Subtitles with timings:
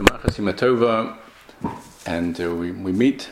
[0.00, 1.16] Matova,
[2.06, 3.30] and uh, we, we meet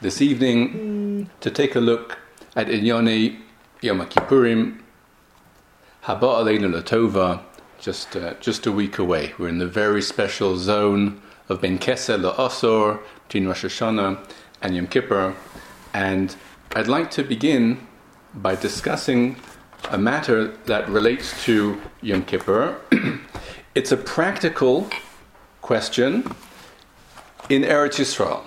[0.00, 2.18] this evening to take a look
[2.56, 3.40] at Inyoni
[3.82, 4.80] Yom Kippurim,
[6.04, 7.42] Haba Aleinu Latova,
[7.78, 9.34] just, uh, just a week away.
[9.38, 14.18] We're in the very special zone of Ben Keseh La'asor, between Rosh Hashanah
[14.62, 15.34] and Yom Kippur,
[15.92, 16.34] and
[16.74, 17.86] I'd like to begin
[18.34, 19.36] by discussing
[19.90, 22.80] a matter that relates to Yom Kippur.
[23.74, 24.88] it's a practical
[25.64, 26.22] question
[27.48, 28.42] in Eretz Yisrael,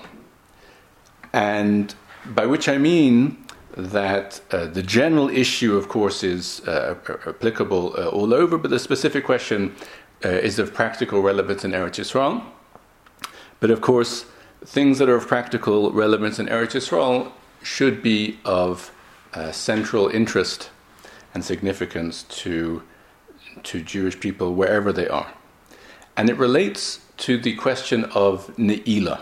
[1.34, 1.96] and
[2.28, 3.44] by which I mean
[3.76, 6.96] that uh, the general issue, of course, is uh,
[7.26, 9.76] applicable uh, all over, but the specific question
[10.24, 12.44] uh, is of practical relevance in Eretz Yisrael.
[13.60, 14.26] But of course,
[14.64, 17.32] things that are of practical relevance in Eretz Yisrael
[17.64, 18.92] should be of
[19.34, 20.70] uh, central interest
[21.34, 22.84] and significance to,
[23.64, 25.34] to Jewish people wherever they are.
[26.16, 29.22] And it relates to the question of Ne'ilah.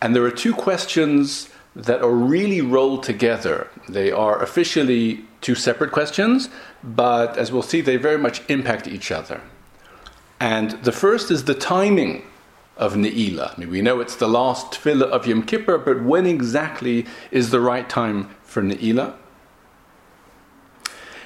[0.00, 3.68] And there are two questions that are really rolled together.
[3.88, 6.48] They are officially two separate questions,
[6.82, 9.40] but as we'll see, they very much impact each other.
[10.40, 12.24] And the first is the timing
[12.76, 13.54] of Ne'ilah.
[13.56, 17.50] I mean, we know it's the last tefillah of Yom Kippur, but when exactly is
[17.50, 19.14] the right time for Ne'ilah?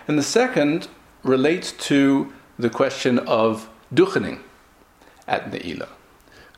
[0.09, 0.89] And the second
[1.23, 4.41] relates to the question of duchening
[5.27, 5.89] at Ne'ilah.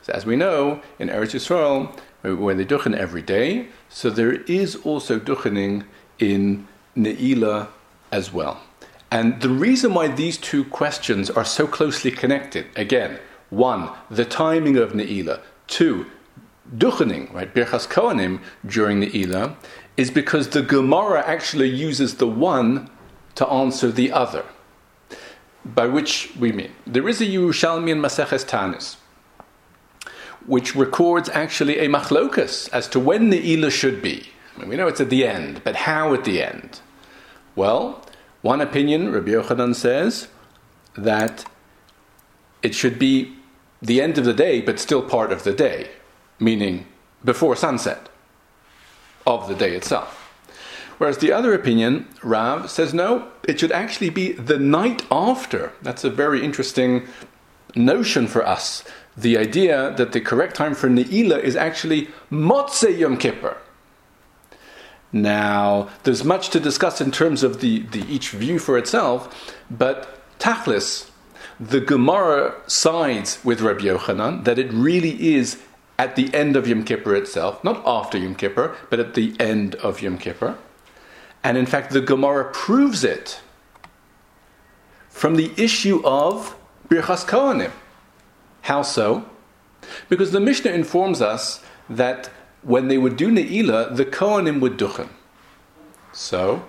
[0.09, 5.19] As we know, in Eretz Yisrael, when they duchen every day, so there is also
[5.19, 5.84] duchening
[6.19, 7.69] in Ne'ilah
[8.12, 8.62] as well.
[9.11, 13.19] And the reason why these two questions are so closely connected, again,
[13.50, 15.41] one, the timing of Ne'ilah.
[15.67, 16.06] Two,
[16.77, 19.56] duchening, right, Birchas Kohanim during Ne'ilah,
[19.97, 22.91] is because the Gemara actually uses the one
[23.37, 24.44] to answer the other.
[25.75, 28.97] By which we mean, there is a Yerushalmi in Maseches Tanis,
[30.47, 34.28] which records actually a machlokas as to when the Ne'ilah should be.
[34.54, 36.81] I mean, we know it's at the end, but how at the end?
[37.56, 38.04] Well,
[38.43, 40.28] one opinion, Rabbi Yochanan says,
[40.97, 41.44] that
[42.62, 43.37] it should be
[43.83, 45.91] the end of the day, but still part of the day,
[46.38, 46.87] meaning
[47.25, 48.09] before sunset
[49.27, 50.22] of the day itself.
[50.98, 55.73] Whereas the other opinion, Rav, says no, it should actually be the night after.
[55.83, 57.07] That's a very interesting
[57.75, 58.84] notion for us.
[59.17, 63.57] The idea that the correct time for Ne'ilah is actually Motzei Yom Kippur.
[65.12, 70.21] Now, there's much to discuss in terms of the, the each view for itself, but
[70.39, 71.11] Tachlis,
[71.59, 75.63] the Gemara sides with Rabbi Yochanan that it really is
[75.99, 79.77] at the end of Yom Kippur itself, not after Yom Kippur, but at the end
[79.77, 80.59] of Yom Kippur.
[81.47, 83.41] And in fact, the Gemara proves it
[85.09, 86.57] from the issue of
[86.89, 87.71] Birchas Kohanim.
[88.62, 89.25] How so?
[90.09, 92.31] Because the Mishnah informs us that
[92.62, 95.09] when they would do Ne'ilah, the Kohanim would duchen.
[96.12, 96.65] So,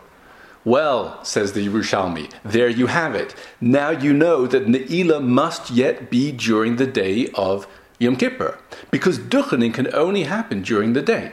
[0.64, 3.34] well, says the Yerushalmi, there you have it.
[3.60, 7.66] Now you know that Ne'ilah must yet be during the day of
[7.98, 8.60] Yom Kippur,
[8.92, 11.32] because duchening can only happen during the day.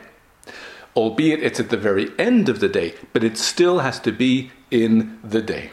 [0.96, 4.50] Albeit it's at the very end of the day, but it still has to be
[4.70, 5.70] in the day.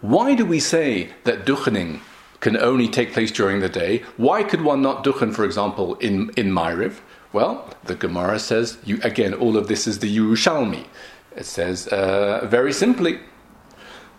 [0.00, 2.00] Why do we say that duchening
[2.40, 4.02] can only take place during the day?
[4.16, 7.00] Why could one not duchen, for example, in, in Ma'ariv?
[7.32, 10.86] Well, the Gemara says, you, again, all of this is the Yerushalmi.
[11.34, 13.20] It says uh, very simply.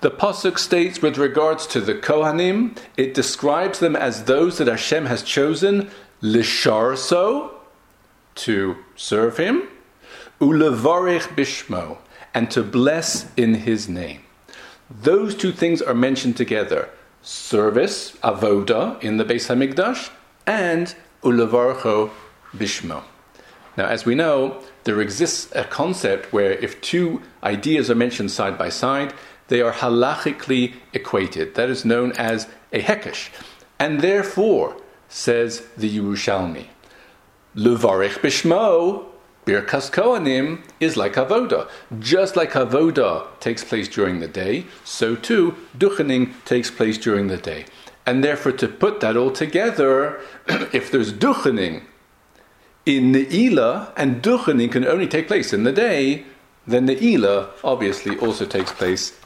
[0.01, 5.05] The pasuk states with regards to the Kohanim, it describes them as those that Hashem
[5.07, 5.89] has chosen
[6.21, 7.56] lisharso
[8.37, 9.67] to serve Him,
[10.39, 11.97] ulevarich bishmo
[12.33, 14.21] and to bless in His name.
[14.89, 16.89] Those two things are mentioned together:
[17.21, 20.09] service, avoda, in the Beis Hamikdash,
[20.45, 22.11] and ulevarcho
[22.55, 23.03] bishmo.
[23.75, 28.57] Now, as we know, there exists a concept where if two ideas are mentioned side
[28.57, 29.13] by side,
[29.49, 31.55] they are halachically equated.
[31.55, 33.29] That is known as a hekesh.
[33.79, 34.77] And therefore,
[35.09, 36.65] says the Yerushalmi,
[37.57, 39.05] Levarich bishmo,
[39.47, 41.67] Birkas Kohanim is like Avoda.
[41.97, 47.37] Just like Avoda takes place during the day, so too Duchening takes place during the
[47.37, 47.65] day.
[48.05, 51.81] And therefore, to put that all together, if there's Duchening
[52.85, 56.25] in the Ne'ilah, and Duchening can only take place in the day,
[56.67, 59.19] then the Ne'ilah obviously also takes place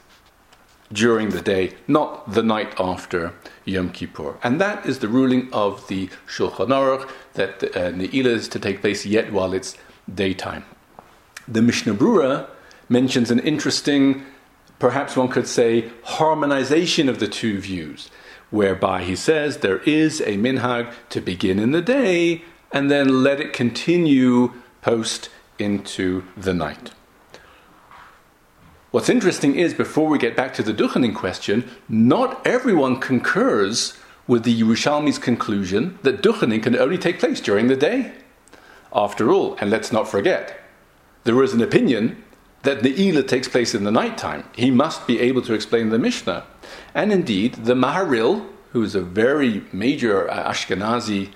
[0.93, 3.33] during the day, not the night after
[3.65, 4.37] Yom Kippur.
[4.43, 8.81] And that is the ruling of the Shulchan Aruch, that uh, Ne'ilah is to take
[8.81, 9.77] place yet while it's
[10.13, 10.65] daytime.
[11.47, 12.47] The Mishnah Brura
[12.89, 14.25] mentions an interesting,
[14.79, 18.09] perhaps one could say, harmonization of the two views,
[18.49, 23.39] whereby he says there is a minhag to begin in the day and then let
[23.39, 26.91] it continue post into the night.
[28.91, 34.43] What's interesting is, before we get back to the Duchening question, not everyone concurs with
[34.43, 38.13] the Yerushalmi's conclusion that Duchening can only take place during the day.
[38.93, 40.59] After all, and let's not forget,
[41.23, 42.23] there is an opinion
[42.63, 44.43] that Ne'ilah takes place in the nighttime.
[44.55, 46.45] He must be able to explain the Mishnah.
[46.93, 51.31] And indeed, the Maharil, who is a very major uh, Ashkenazi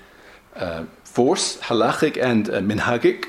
[0.54, 3.26] uh, force, halachic and uh, minhagic,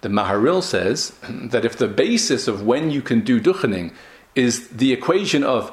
[0.00, 3.92] the Maharil says that if the basis of when you can do duchening
[4.34, 5.72] is the equation of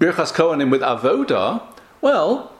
[0.00, 1.62] Birchas Kohanim with Avoda,
[2.00, 2.52] well,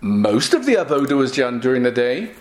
[0.00, 2.32] most of the Avoda was done during the day,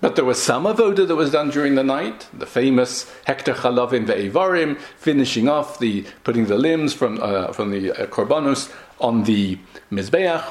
[0.00, 4.06] but there was some avoda that was done during the night, the famous Hekter Chalavim
[4.06, 9.58] ve'evarim, finishing off the putting the limbs from uh, from the uh, korbanos on the
[9.92, 10.44] mizbeach,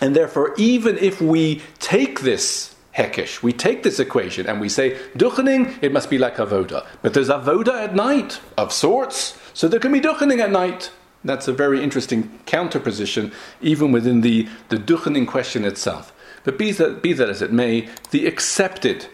[0.00, 4.98] and therefore, even if we take this hekish, we take this equation and we say
[5.16, 9.80] duchening, it must be like avoda, but there's avoda at night of sorts, so there
[9.80, 10.90] can be duchening at night.
[11.26, 16.12] That's a very interesting counterposition, even within the the duchening question itself.
[16.44, 19.08] But be that, be that as it may, the accepted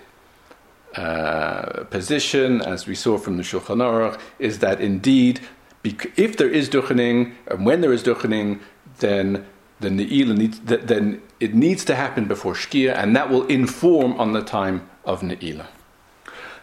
[0.94, 5.40] uh, position, as we saw from the Shulchan Aruch, is that indeed,
[5.82, 8.60] if there is duchening, and when there is duchening,
[8.98, 9.46] then
[9.80, 14.32] then the needs, then it needs to happen before shkia, and that will inform on
[14.32, 15.66] the time of ne'ilah.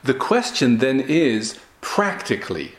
[0.04, 2.76] The question then is practically,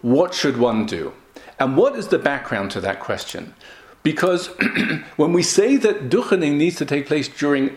[0.00, 1.12] what should one do?
[1.58, 3.54] And what is the background to that question?
[4.02, 4.48] Because
[5.16, 7.76] when we say that duchening needs to take place during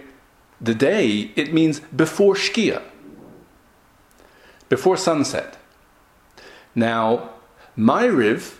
[0.59, 2.81] the day, it means before shkia,
[4.69, 5.57] before sunset.
[6.75, 7.29] Now,
[7.77, 8.57] Ma'ariv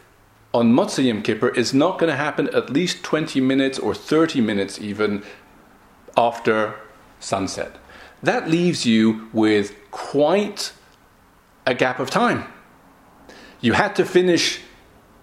[0.54, 4.42] on Motzei Yom Kippur is not going to happen at least 20 minutes or 30
[4.42, 5.24] minutes even
[6.16, 6.76] after
[7.20, 7.76] sunset.
[8.24, 10.74] That leaves you with quite
[11.66, 12.46] a gap of time.
[13.60, 14.62] You had to finish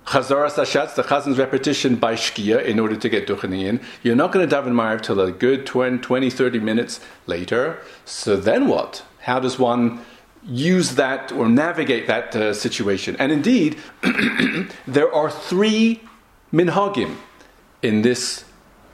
[0.06, 3.80] Chazaras Hashatz, the Chazan's repetition by Shkia in order to get Duchani in.
[4.02, 7.78] You're not going to daven Ma'ariv till a good 20, 20, 30 minutes later.
[8.04, 9.02] So then what?
[9.20, 10.04] How does one
[10.46, 13.16] use that or navigate that uh, situation?
[13.18, 13.78] And indeed,
[14.86, 16.02] there are three
[16.52, 17.16] minhagim
[17.82, 18.44] in this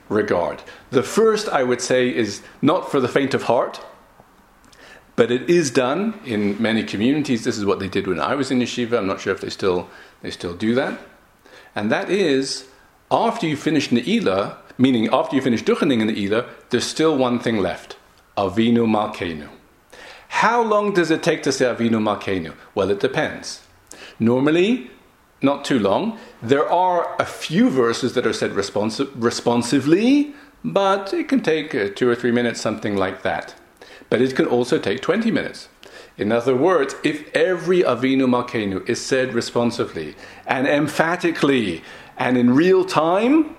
[0.09, 0.63] regard.
[0.91, 3.81] The first, I would say, is not for the faint of heart.
[5.21, 7.45] But it is done in many communities.
[7.45, 8.97] This is what they did when I was in yeshiva.
[8.97, 9.91] I'm not sure if they still
[10.23, 10.99] they still do that.
[11.75, 12.65] And that is,
[13.11, 17.39] after you finish Ne'ilah, meaning after you finish Duchening in the Ne'ilah, there's still one
[17.39, 17.99] thing left
[18.39, 19.51] Avinu Malkeinu.
[20.29, 22.55] How long does it take to say Avinu Malkeinu?
[22.75, 23.61] Well, it depends.
[24.19, 24.91] Normally,
[25.43, 26.19] not too long.
[26.43, 30.35] There are a few verses that are said responsi- responsively,
[30.65, 33.55] but it can take uh, two or three minutes, something like that.
[34.11, 35.69] But it can also take 20 minutes.
[36.19, 40.17] In other words, if every Avinu Malkeinu is said responsively
[40.47, 41.83] and emphatically
[42.19, 43.57] and in real time,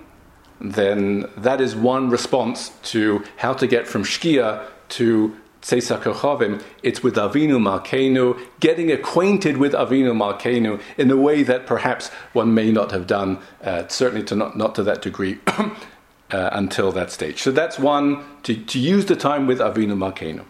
[0.60, 6.62] then that is one response to how to get from Shkia to Tzeisa Kochavim.
[6.84, 12.54] It's with Avinu Malkeinu, getting acquainted with Avinu Malkeinu in a way that perhaps one
[12.54, 15.40] may not have done, uh, certainly to not, not to that degree.
[16.32, 17.42] uh, until that stage.
[17.42, 20.46] So that's one, to, to use the time with Avinu Malkeinu.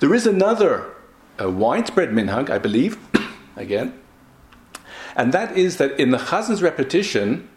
[0.00, 0.92] There is another
[1.38, 2.98] a widespread minhag, I believe,
[3.56, 3.98] again,
[5.16, 7.48] and that is that in the Chazan's repetition,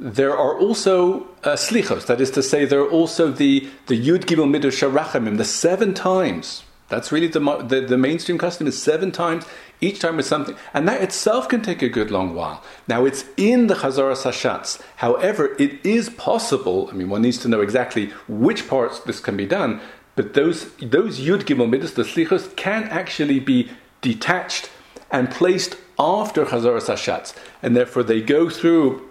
[0.00, 4.24] there are also uh, slichos, that is to say, there are also the, the Yud
[4.24, 6.62] Gimel Midas HaRachamim, the seven times.
[6.88, 9.44] That's really the, the, the, mainstream custom is seven times,
[9.80, 10.56] each time with something.
[10.74, 12.62] And that itself can take a good long while.
[12.86, 14.80] Now, it's in the Chazaras Hashatz.
[14.96, 19.36] However, it is possible, I mean, one needs to know exactly which parts this can
[19.36, 19.80] be done,
[20.16, 23.70] but those, those Yud Gimel Midas, the Slichos, can actually be
[24.00, 24.70] detached
[25.10, 27.34] and placed after Chazaras Hashatz.
[27.62, 29.08] And therefore they go through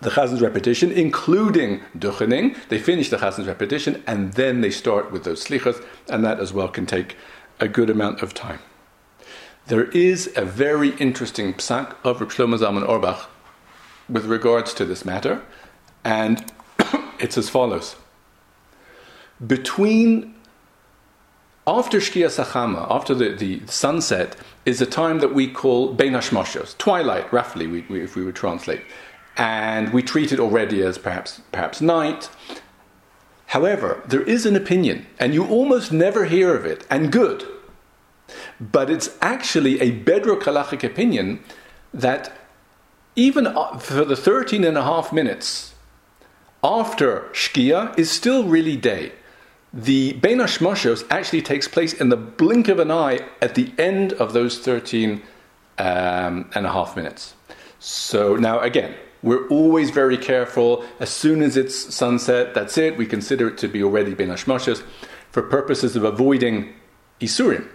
[0.00, 2.56] the Chazan's repetition, including Duchening.
[2.68, 6.52] They finish the Chazan's repetition and then they start with those Slichos, and that as
[6.52, 7.16] well can take
[7.58, 8.58] a good amount of time.
[9.66, 13.30] There is a very interesting psak of Reb Shlomo Zalman Auerbach
[14.10, 15.40] with regards to this matter,
[16.04, 16.52] and
[17.18, 17.96] it's as follows.
[19.44, 20.34] Between
[21.66, 26.12] after Shkias HaChama, after the, the sunset, is a time that we call Bein
[26.76, 28.82] twilight, roughly, we, we, if we would translate.
[29.38, 32.28] And we treat it already as perhaps, perhaps night.
[33.46, 37.46] However, there is an opinion, and you almost never hear of it, and good.
[38.60, 41.40] But it's actually a bedrock halachic opinion
[41.92, 42.32] that
[43.16, 43.46] even
[43.78, 45.74] for the 13 and a half minutes
[46.62, 49.12] after Shkia is still really day.
[49.72, 54.12] The Bein Hashmashos actually takes place in the blink of an eye at the end
[54.14, 55.22] of those 13
[55.78, 57.34] um, and a half minutes.
[57.80, 60.84] So now again, we're always very careful.
[61.00, 62.96] As soon as it's sunset, that's it.
[62.96, 64.82] We consider it to be already Bein Hashmashos
[65.30, 66.72] for purposes of avoiding
[67.20, 67.68] Isurim.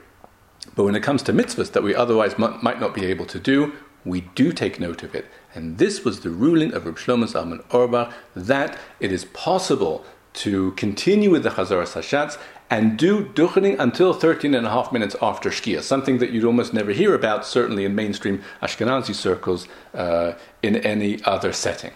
[0.79, 3.37] But when it comes to mitzvahs that we otherwise m- might not be able to
[3.37, 3.73] do,
[4.05, 5.25] we do take note of it.
[5.53, 10.05] And this was the ruling of Reb Shlomo Zalman Auerbach that it is possible
[10.35, 15.17] to continue with the Chazaras Hashatz and do duchening until 13 and a half minutes
[15.21, 20.35] after Shkia, something that you'd almost never hear about, certainly in mainstream Ashkenazi circles, uh,
[20.63, 21.91] in any other setting.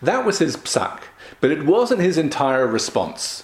[0.00, 1.00] That was his psak,
[1.40, 3.42] but it wasn't his entire response.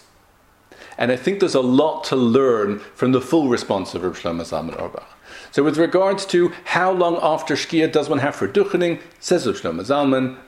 [0.97, 4.43] And I think there's a lot to learn from the full response of Reb Shlomo
[4.43, 5.09] Zalman Auerbach.
[5.51, 9.57] So, with regards to how long after Shkia does one have for duchening, says Reb
[9.57, 10.39] Shlomo Zalman,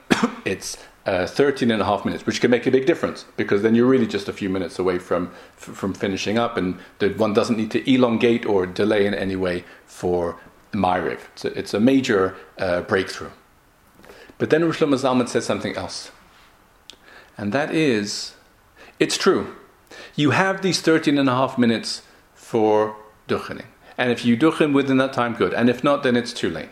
[0.45, 3.75] it's uh, 13 and a half minutes, which can make a big difference because then
[3.75, 7.33] you're really just a few minutes away from, f- from finishing up, and the, one
[7.33, 10.37] doesn't need to elongate or delay in any way for
[10.73, 11.19] Ma'ariv.
[11.33, 13.31] It's a, it's a major uh, breakthrough.
[14.37, 16.11] But then Shlomo Zalman says something else,
[17.37, 18.33] and that is
[18.99, 19.55] it's true
[20.15, 22.01] you have these 13 and a half minutes
[22.33, 22.95] for
[23.27, 23.65] duchening.
[23.97, 25.53] And if you duchen within that time, good.
[25.53, 26.69] And if not, then it's too late.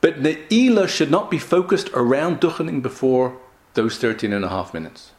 [0.00, 3.38] But the ila should not be focused around duchening before
[3.74, 5.12] those 13 and a half minutes.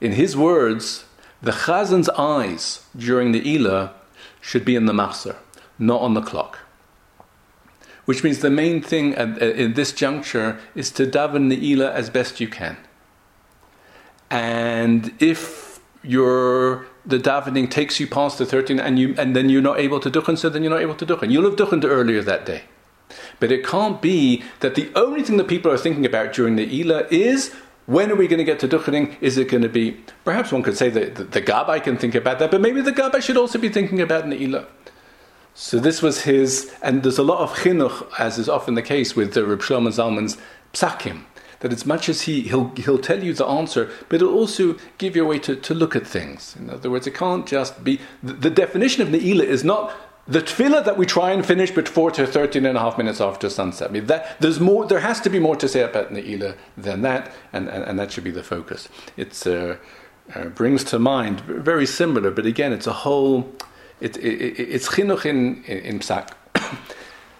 [0.00, 1.04] In his words,
[1.40, 3.92] the chazan's eyes during Ne'ilah
[4.40, 5.36] should be in the machzor,
[5.78, 6.58] not on the clock.
[8.04, 12.40] Which means the main thing at, in this juncture is to daven Ne'ilah as best
[12.40, 12.76] you can.
[14.32, 19.60] And if your the davening takes you past the 13 and you and then you're
[19.60, 21.30] not able to duchen, so then you're not able to duchen.
[21.30, 22.62] You'll have duchened earlier that day.
[23.40, 27.12] But it can't be that the only thing that people are thinking about during Ne'ilah
[27.12, 27.52] is
[27.84, 29.16] when are we going to get to duchening?
[29.20, 32.14] Is it going to be, perhaps one could say that the, the Gabbai can think
[32.14, 34.66] about that, but maybe the Gabbai should also be thinking about Ne'ilah.
[35.52, 39.14] So this was his, and there's a lot of chinuch, as is often the case
[39.14, 40.38] with the Reb Shlomo Zalman's
[40.72, 41.24] psakim
[41.62, 45.14] that as much as he, he'll, he'll tell you the answer, but it'll also give
[45.14, 46.56] you a way to, to look at things.
[46.58, 48.00] In other words, it can't just be.
[48.22, 49.92] The, the definition of Ne'ilah is not
[50.26, 53.48] the tefillah that we try and finish before to 13 and a half minutes after
[53.48, 53.90] sunset.
[53.90, 57.02] I mean, that, there's more, there has to be more to say about Ne'ilah than
[57.02, 58.88] that, and, and, and, that should be the focus.
[59.16, 59.76] It uh,
[60.34, 63.52] uh, brings to mind, very similar, but again, it's a whole,
[64.00, 66.30] it, it, it, it's chinuch in, in, in psak.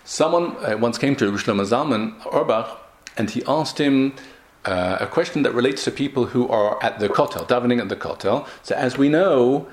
[0.04, 2.81] Someone uh, once came to Shlomo Zalman Auerbach
[3.16, 4.14] and he asked him
[4.64, 7.96] uh, a question that relates to people who are at the kotel, davening at the
[7.96, 8.46] kotel.
[8.62, 9.68] So, as we know,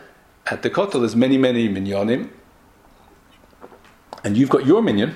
[0.47, 2.29] at the kotel there's many, many minyanim,
[4.23, 5.15] and you've got your minyan,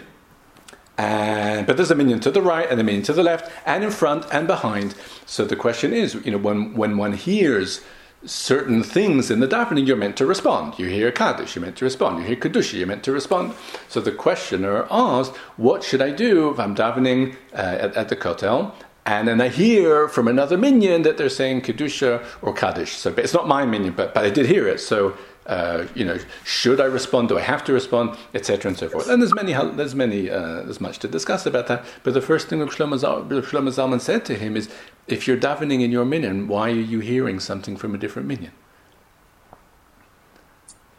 [0.97, 3.83] and, but there's a minyan to the right and a minyan to the left, and
[3.83, 4.95] in front and behind.
[5.25, 7.81] So the question is, you know, when when one hears
[8.25, 10.79] certain things in the davening, you're meant to respond.
[10.79, 12.19] You hear Kaddish, you're meant to respond.
[12.19, 13.53] You hear Kedusha, you're meant to respond.
[13.89, 18.15] So the questioner asked, What should I do if I'm davening uh, at, at, the
[18.15, 18.73] Kotel?
[19.05, 22.93] And then I hear from another minyan that they're saying Kedusha or Kaddish.
[22.93, 24.79] So it's not my minyan, but, but I did hear it.
[24.79, 27.29] So uh, you know, should I respond?
[27.29, 28.17] Do I have to respond?
[28.33, 28.69] Etc.
[28.69, 29.09] and so forth.
[29.09, 31.85] And there's many, there's many, uh, there's much to discuss about that.
[32.03, 34.69] But the first thing Shlomo, Shlomo Zalman said to him is,
[35.07, 38.53] if you're davening in your minyan, why are you hearing something from a different minyan?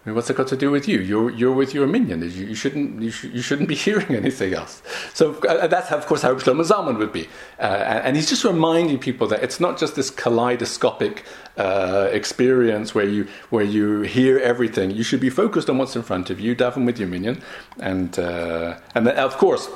[0.05, 1.01] I mean, what's it got to do with you?
[1.01, 2.21] You're, you're with your minyan.
[2.21, 4.83] You, you shouldn't, you, sh- you, shouldn't be hearing anything else.
[5.15, 7.27] So uh, that's, of course, how Shlomo Zalman would be.
[7.59, 11.25] Uh, and he's just reminding people that it's not just this kaleidoscopic
[11.57, 14.91] uh, experience where you, where you hear everything.
[14.91, 17.43] You should be focused on what's in front of you, daven with your minyan,
[17.81, 19.71] And, uh, and then, of course,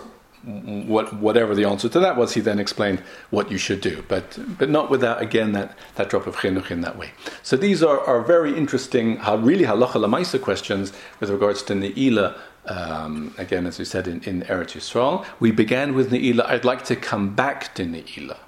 [0.49, 3.00] what, whatever the answer to that was, he then explained
[3.31, 6.81] what you should do, but, but not without, again, that, that drop of chinuch in
[6.81, 7.11] that way.
[7.43, 12.38] So these are, are very interesting, really halacha lamaisa questions with regards to Ne'ilah.
[12.64, 16.47] Um, again, as we said in, in Eretz Yisrael, we began with Ne'ilah.
[16.47, 18.38] I'd like to come back to Ne'ilah.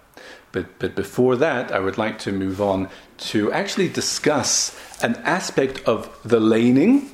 [0.53, 2.89] But, but before that, I would like to move on
[3.19, 7.11] to actually discuss an aspect of the laning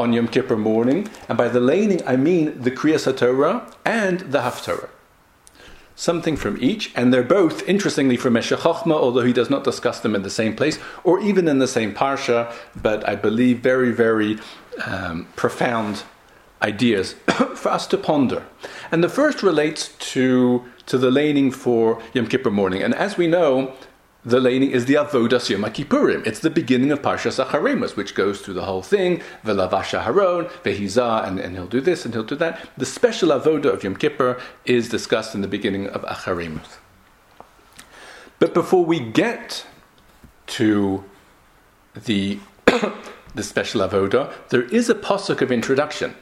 [0.00, 4.38] on Yom Kippur morning, and by the laning I mean the Kriyas HaTorah and the
[4.38, 4.88] Haftarah.
[5.94, 10.00] Something from each, and they're both, interestingly, from Meshech Chochma, although he does not discuss
[10.00, 13.92] them in the same place, or even in the same parsha, but I believe very,
[13.92, 14.38] very
[14.86, 16.04] um, profound
[16.62, 17.12] ideas
[17.54, 18.46] for us to ponder.
[18.90, 22.82] And the first relates to, to the laning for Yom Kippur morning.
[22.82, 23.74] And as we know,
[24.24, 26.26] the laning is the Avodas Yom Kippurim.
[26.26, 29.22] It's the beginning of Parshas Acharei Mos, which goes through the whole thing.
[29.44, 32.68] Ve'lavash Haron, ve'hizah, and, and he'll do this and he'll do that.
[32.76, 36.78] The special Avodah of Yom Kippur is discussed in the beginning of Acharei Mos.
[38.40, 39.66] But before we get
[40.48, 41.04] to
[41.94, 42.40] the,
[43.34, 46.16] the special avoda, there is a posuk of introduction.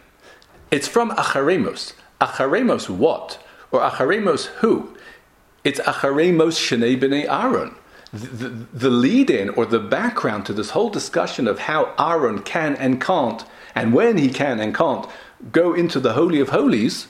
[0.70, 1.94] It's from Acharei Mos.
[2.20, 3.42] Acharemos what?
[3.70, 4.96] Or Acharei Mos who?
[5.62, 7.76] It's Acharemos Shnei B'nei Aaron.
[8.12, 12.74] The, the, lead in or the background to this whole discussion of how Aaron can
[12.76, 15.06] and can't, and when he can and can't,
[15.52, 17.08] go into the Holy of Holies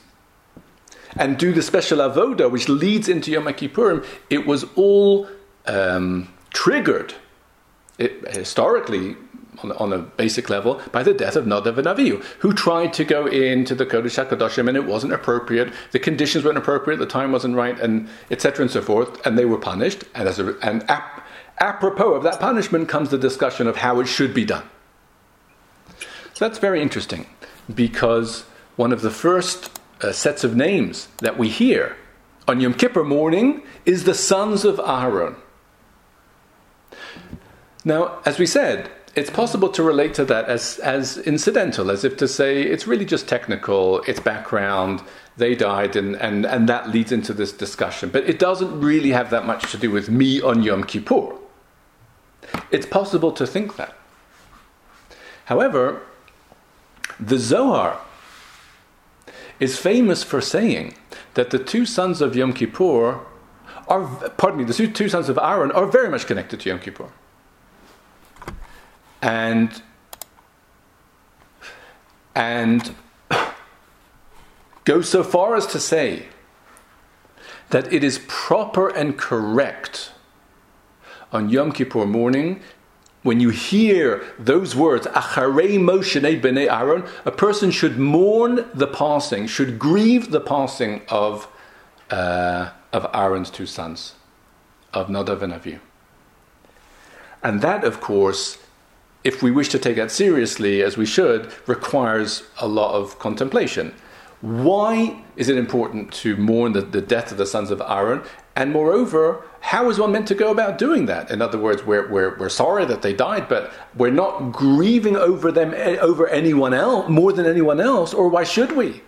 [1.16, 5.28] and do the special avoda, which leads into Yom Kippurim, it was all
[5.66, 7.14] um, triggered
[7.98, 9.16] it, historically
[9.62, 13.04] on, on, a basic level by the death of Nadav and Avihu, who tried to
[13.04, 17.32] go into the Kodesh HaKadoshim and it wasn't appropriate, the conditions weren't appropriate, the time
[17.32, 18.62] wasn't right, and etc.
[18.62, 20.04] and so forth, and they were punished.
[20.14, 21.26] And, as a, and ap,
[21.60, 24.68] apropos of that punishment comes the discussion of how it should be done.
[26.34, 27.26] So that's very interesting
[27.74, 28.42] because
[28.76, 31.96] one of the first uh, sets of names that we hear
[32.46, 35.36] on Yom Kippur morning is the sons of Aaron.
[37.84, 42.16] Now, as we said, it's possible to relate to that as, as incidental, as if
[42.18, 45.02] to say it's really just technical, it's background,
[45.36, 48.10] they died, and, and, and that leads into this discussion.
[48.10, 51.34] But it doesn't really have that much to do with me on Yom Kippur.
[52.70, 53.96] It's possible to think that.
[55.46, 56.02] However,
[57.18, 57.98] the Zohar
[59.58, 60.94] is famous for saying
[61.34, 63.18] that the two sons of Yom Kippur
[63.88, 67.10] are, pardon me, the two, sons of Aaron are very much connected to Yom Kippur.
[69.20, 69.82] And
[72.34, 72.94] and
[74.84, 76.26] go so far as to say
[77.70, 80.12] that it is proper and correct
[81.32, 82.62] on Yom Kippur morning
[83.22, 89.46] when you hear those words, Acharei Moshe b'nei Aaron, a person should mourn the passing,
[89.46, 91.48] should grieve the passing of,
[92.10, 94.14] uh, of Aaron's two sons,
[94.94, 95.80] of Nadav and Avihu.
[97.42, 98.58] And that, of course,
[99.28, 103.92] if we wish to take that seriously, as we should, requires a lot of contemplation.
[104.40, 108.22] Why is it important to mourn the, the death of the sons of Aaron?
[108.56, 111.30] And moreover, how is one meant to go about doing that?
[111.30, 115.52] In other words, we're, we're, we're sorry that they died, but we're not grieving over
[115.52, 119.02] them eh, over anyone else more than anyone else, or why should we?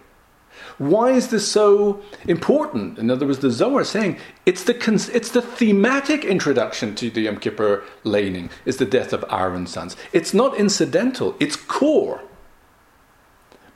[0.81, 2.99] Why is this so important?
[2.99, 4.16] In other words, the Zohar is saying
[4.47, 4.75] it's the,
[5.12, 9.95] it's the thematic introduction to the Yom Kippur laning, is the death of Aaron's sons.
[10.14, 12.23] It's not incidental, it's core.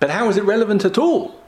[0.01, 1.43] But how is it relevant at all?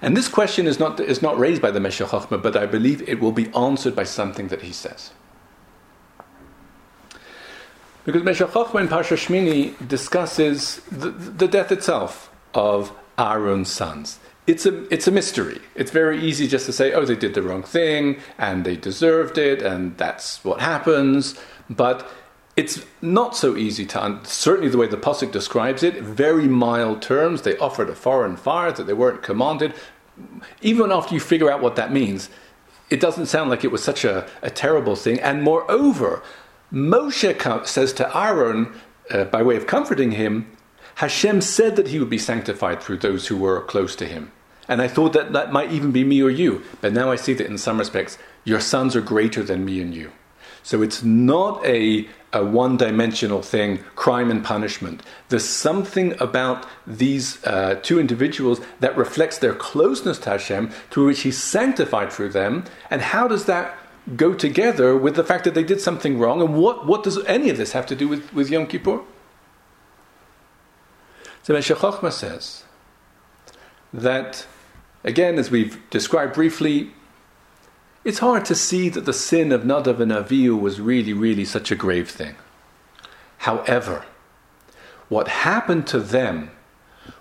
[0.00, 3.06] And this question is not, is not raised by the Meshech Chochmah, but I believe
[3.06, 5.10] it will be answered by something that he says.
[8.06, 14.18] Because Meshech Chochmah in Parsha Shmini discusses the, the death itself of Aaron's sons.
[14.46, 15.60] It's a, it's a mystery.
[15.74, 19.38] It's very easy just to say, oh, they did the wrong thing and they deserved
[19.38, 21.38] it and that's what happens.
[21.68, 22.08] But
[22.56, 27.42] it's not so easy to certainly the way the pasuk describes it very mild terms
[27.42, 29.72] they offered a foreign fire that they weren't commanded
[30.60, 32.28] even after you figure out what that means
[32.90, 36.22] it doesn't sound like it was such a, a terrible thing and moreover
[36.72, 38.72] moshe says to aaron
[39.10, 40.50] uh, by way of comforting him
[40.96, 44.30] hashem said that he would be sanctified through those who were close to him
[44.68, 47.34] and i thought that that might even be me or you but now i see
[47.34, 50.10] that in some respects your sons are greater than me and you
[50.62, 55.02] so it's not a, a one dimensional thing, crime and punishment.
[55.28, 61.22] There's something about these uh, two individuals that reflects their closeness to Hashem, through which
[61.22, 62.64] He's sanctified through them.
[62.90, 63.76] And how does that
[64.16, 66.40] go together with the fact that they did something wrong?
[66.42, 69.00] And what, what does any of this have to do with, with Yom Kippur?
[71.42, 72.64] So Meshech Chochmah says
[73.92, 74.46] that,
[75.04, 76.92] again, as we've described briefly,
[78.04, 81.70] it's hard to see that the sin of Nadav and Avihu was really, really such
[81.70, 82.36] a grave thing.
[83.38, 84.04] However,
[85.08, 86.50] what happened to them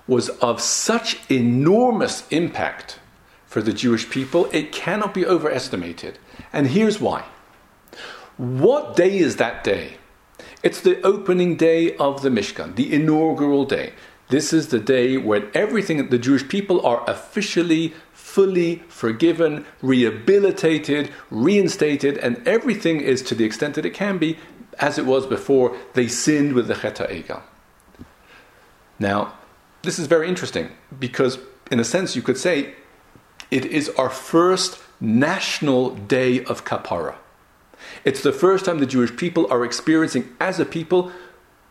[0.07, 2.99] was of such enormous impact
[3.45, 6.19] for the Jewish people, it cannot be overestimated.
[6.53, 7.25] And here's why.
[8.37, 9.97] What day is that day?
[10.61, 13.93] It's the opening day of the Mishkan, the inaugural day.
[14.29, 22.17] This is the day when everything, the Jewish people are officially fully forgiven, rehabilitated, reinstated,
[22.19, 24.37] and everything is to the extent that it can be
[24.77, 27.41] as it was before they sinned with the Chet Egel.
[28.99, 29.33] Now,
[29.81, 31.39] this is very interesting because,
[31.71, 32.75] in a sense, you could say
[33.49, 37.15] it is our first national day of Kapara.
[38.05, 41.11] It's the first time the Jewish people are experiencing, as a people,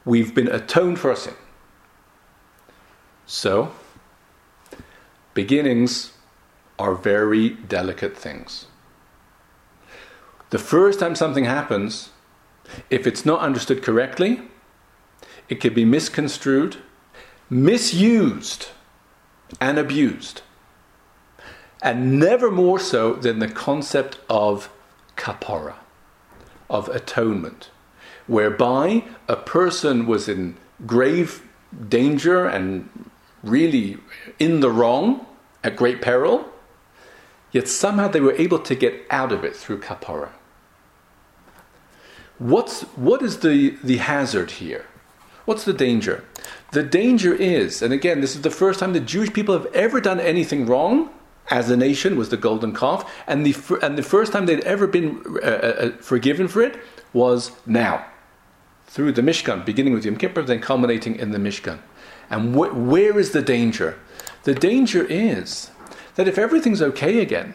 [0.04, 1.34] we've been atoned for our sin.
[3.30, 3.72] So,
[5.34, 6.12] beginnings
[6.78, 8.68] are very delicate things.
[10.48, 12.08] The first time something happens,
[12.88, 14.40] if it's not understood correctly,
[15.50, 16.78] it can be misconstrued,
[17.50, 18.68] misused,
[19.60, 20.40] and abused.
[21.82, 24.70] And never more so than the concept of
[25.16, 25.74] kapara,
[26.70, 27.68] of atonement,
[28.26, 31.42] whereby a person was in grave
[31.88, 32.88] danger and
[33.42, 33.98] really
[34.38, 35.26] in the wrong,
[35.64, 36.48] at great peril,
[37.52, 40.30] yet somehow they were able to get out of it through kapara.
[42.38, 44.86] What's, what is the, the hazard here?
[45.44, 46.24] What's the danger?
[46.72, 50.00] The danger is, and again, this is the first time the Jewish people have ever
[50.00, 51.10] done anything wrong
[51.50, 54.86] as a nation was the golden calf, and the, and the first time they'd ever
[54.86, 56.78] been uh, uh, uh, forgiven for it
[57.12, 58.04] was now,
[58.86, 61.78] through the Mishkan, beginning with Yom Kippur, then culminating in the Mishkan.
[62.30, 63.98] And wh- where is the danger?
[64.44, 65.70] The danger is
[66.14, 67.54] that if everything's okay again,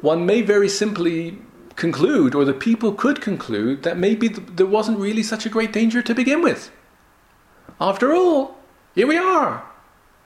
[0.00, 1.38] one may very simply
[1.76, 5.72] conclude, or the people could conclude, that maybe th- there wasn't really such a great
[5.72, 6.70] danger to begin with.
[7.80, 8.58] After all,
[8.94, 9.64] here we are,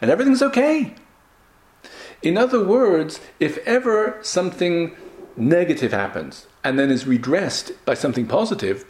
[0.01, 0.95] and everything's okay.
[2.23, 4.97] In other words, if ever something
[5.37, 8.85] negative happens and then is redressed by something positive,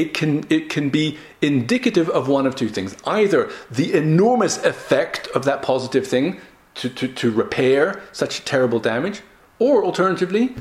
[0.00, 2.96] it can, it can be indicative of one of two things.
[3.04, 6.40] Either the enormous effect of that positive thing
[6.76, 9.20] to, to, to repair such terrible damage,
[9.58, 10.54] or alternatively,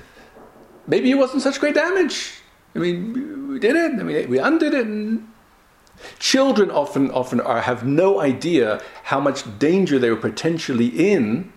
[0.88, 2.42] maybe it wasn't such great damage.
[2.76, 3.92] I mean, we did it.
[4.00, 4.86] I mean, we undid it.
[4.86, 5.28] And
[6.20, 11.52] children often often are, have no idea how much danger they were potentially in.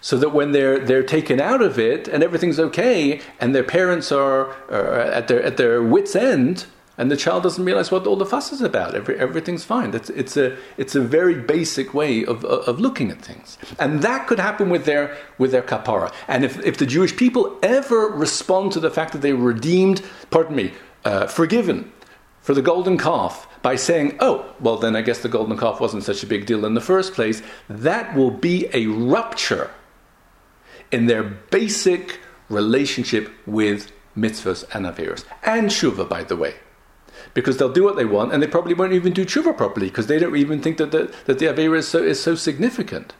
[0.00, 4.12] So that when they're they're taken out of it and everything's okay, and their parents
[4.12, 6.66] are, are at their at their wits' end,
[6.98, 8.94] and the child doesn't realize what all the fuss is about.
[8.94, 9.94] Every, everything's fine.
[9.94, 13.58] It's, it's, a, it's a very basic way of, of looking at things.
[13.78, 16.12] And that could happen with their, with their kapara.
[16.26, 20.02] And if, if the Jewish people ever respond to the fact that they were redeemed,
[20.30, 20.72] pardon me,
[21.04, 21.92] uh, forgiven
[22.40, 26.04] for the golden calf by saying, oh, well, then I guess the golden calf wasn't
[26.04, 29.70] such a big deal in the first place, that will be a rupture
[30.90, 35.24] in their basic relationship with mitzvahs and averos.
[35.42, 36.54] And shuva, by the way
[37.34, 40.06] because they'll do what they want and they probably won't even do tshuva properly because
[40.06, 43.14] they don't even think that the, that the Avera is so, is so significant.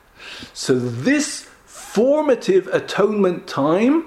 [0.52, 4.06] So this formative atonement time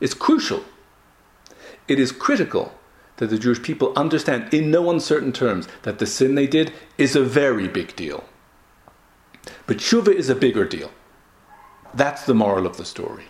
[0.00, 0.64] is crucial.
[1.88, 2.74] It is critical
[3.16, 7.16] that the Jewish people understand in no uncertain terms that the sin they did is
[7.16, 8.24] a very big deal.
[9.66, 10.90] But tshuva is a bigger deal.
[11.94, 13.24] That's the moral of the story.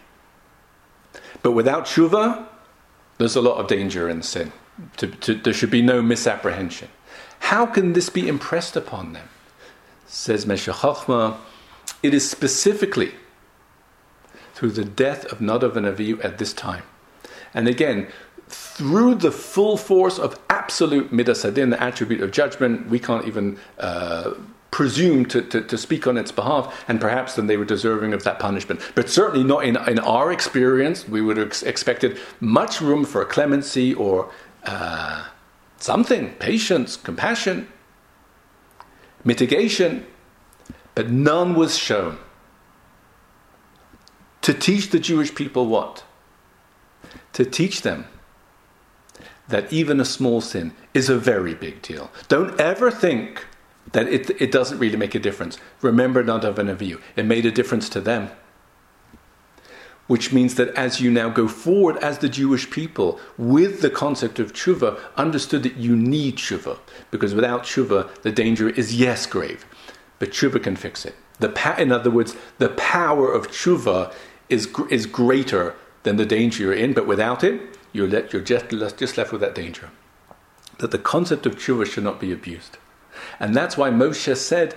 [1.43, 2.47] But without tshuva,
[3.19, 4.53] there's a lot of danger in sin.
[4.99, 6.89] To, to, there should be no misapprehension.
[7.41, 9.29] How can this be impressed upon them?
[10.07, 11.39] Says Meshech Chochmah,
[12.03, 13.15] it is specifically
[14.55, 16.83] through the death of Nadav and Avihu at this time.
[17.55, 18.09] And again,
[18.49, 23.59] through the full force of absolute midas hadin, the attribute of judgment, we can't even
[23.79, 24.33] uh,
[24.71, 28.25] presume to, to, to, speak on its behalf, and perhaps then they were deserving of
[28.25, 28.81] that punishment.
[28.95, 31.09] But certainly not in, in our experience.
[31.09, 34.31] We would have expected much room for clemency or
[34.67, 35.27] uh,
[35.79, 37.69] something patience, compassion,
[39.25, 40.07] mitigation,
[40.95, 42.19] but none was shown.
[44.43, 46.05] To teach the Jewish people what?
[47.33, 48.07] To teach them
[49.49, 52.11] that even a small sin is a very big deal.
[52.29, 53.45] Don't ever think
[53.93, 55.59] that it, it doesn't really make a difference.
[55.83, 57.01] Remember Nadav and Avihu.
[57.15, 58.31] It made a difference to them
[60.07, 64.39] which means that as you now go forward as the Jewish people with the concept
[64.39, 66.79] of tshuva, understood that you need tshuva,
[67.11, 69.65] because without tshuva, the danger is yes grave,
[70.19, 71.15] but tshuva can fix it.
[71.39, 74.13] The pa- in other words, the power of tshuva
[74.49, 77.61] is, is greater than the danger you're in, but without it,
[77.93, 79.91] you're, let, you're just, just left with that danger.
[80.79, 82.79] That the concept of tshuva should not be abused.
[83.41, 84.77] And that's why Moshe said,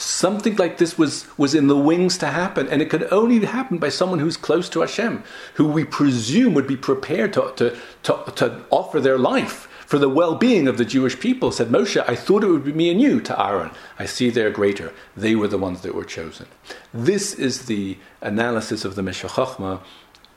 [0.00, 3.78] something like this was, was in the wings to happen, and it could only happen
[3.78, 5.22] by someone who's close to Hashem,
[5.54, 10.08] who we presume would be prepared to, to, to, to offer their life for the
[10.08, 11.52] well being of the Jewish people.
[11.52, 13.72] Said Moshe, I thought it would be me and you to Aaron.
[13.98, 14.92] I see they're greater.
[15.16, 16.46] They were the ones that were chosen.
[16.94, 19.80] This is the analysis of the Meshech Chochmah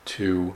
[0.06, 0.54] to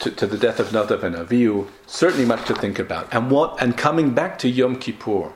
[0.00, 3.12] to, to, the death of Nadav and Avihu, certainly much to think about.
[3.12, 5.32] And what and coming back to Yom Kippur,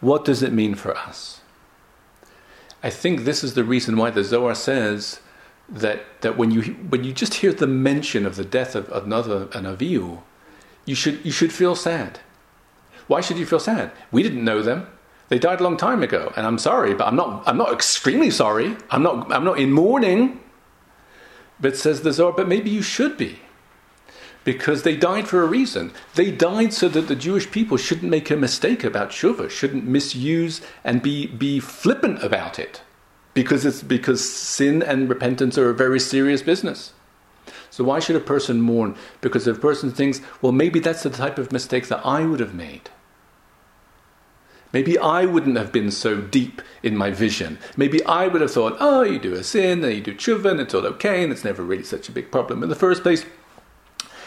[0.00, 1.40] what does it mean for us?
[2.82, 5.20] I think this is the reason why the Zohar says
[5.68, 9.54] that, that when, you, when you just hear the mention of the death of Nadav
[9.54, 10.22] and Avihu,
[10.86, 12.20] you should, you should feel sad.
[13.06, 13.92] Why should you feel sad?
[14.10, 14.86] We didn't know them.
[15.28, 18.30] They died a long time ago, and I'm sorry, but I'm not, I'm not extremely
[18.30, 18.76] sorry.
[18.90, 20.40] I'm not, I'm not in mourning.
[21.60, 23.38] But says the Zohar, but maybe you should be.
[24.50, 25.92] Because they died for a reason.
[26.16, 30.60] They died so that the Jewish people shouldn't make a mistake about tshuva, shouldn't misuse
[30.82, 32.82] and be, be flippant about it.
[33.32, 36.94] Because, it's, because sin and repentance are a very serious business.
[37.70, 38.96] So why should a person mourn?
[39.20, 42.40] Because if a person thinks, well, maybe that's the type of mistake that I would
[42.40, 42.90] have made.
[44.72, 47.60] Maybe I wouldn't have been so deep in my vision.
[47.76, 50.60] Maybe I would have thought, oh, you do a sin, and you do tshuva, and
[50.60, 53.24] it's all okay, and it's never really such a big problem in the first place.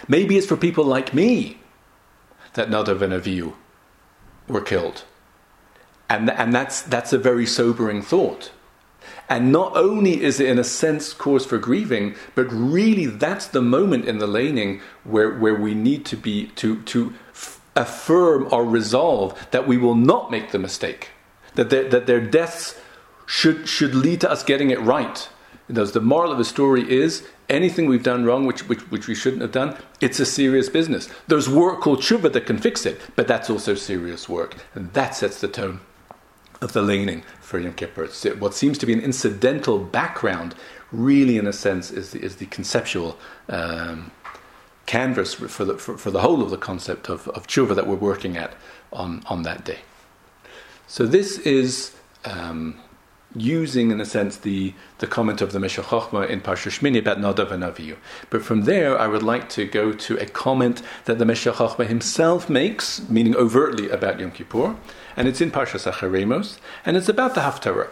[0.07, 1.59] Maybe it's for people like me
[2.53, 3.53] that Nadav and Avihu
[4.47, 5.03] were killed.
[6.09, 8.51] And, and that's, that's a very sobering thought.
[9.29, 13.61] And not only is it, in a sense, cause for grieving, but really that's the
[13.61, 18.63] moment in the laning where, where we need to be to, to f- affirm our
[18.63, 21.09] resolve that we will not make the mistake,
[21.55, 22.79] that their, that their deaths
[23.25, 25.29] should, should lead to us getting it right.
[25.67, 29.15] Thus, the moral of the story is anything we've done wrong, which, which, which we
[29.15, 31.09] shouldn't have done, it's a serious business.
[31.27, 34.55] There's work called tshuva that can fix it, but that's also serious work.
[34.75, 35.79] And that sets the tone
[36.61, 38.05] of the laning for Yom Kippur.
[38.05, 40.55] It's what seems to be an incidental background,
[40.91, 43.17] really, in a sense, is the, is the conceptual
[43.49, 44.11] um,
[44.85, 47.95] canvas for the, for, for, the whole of the concept of, of tshuva that we're
[47.95, 48.53] working at
[48.91, 49.79] on, on that day.
[50.87, 52.79] So this is um,
[53.35, 57.17] using, in a sense, the, the comment of the Meshech Chochmah in Parsha Shmini about
[57.17, 57.97] Nadav and Avihu.
[58.29, 61.87] But from there, I would like to go to a comment that the Meshech Chochmah
[61.87, 64.75] himself makes, meaning overtly about Yom Kippur,
[65.15, 67.89] and it's in Parsha Acharei Mos, and it's about the Haftarah.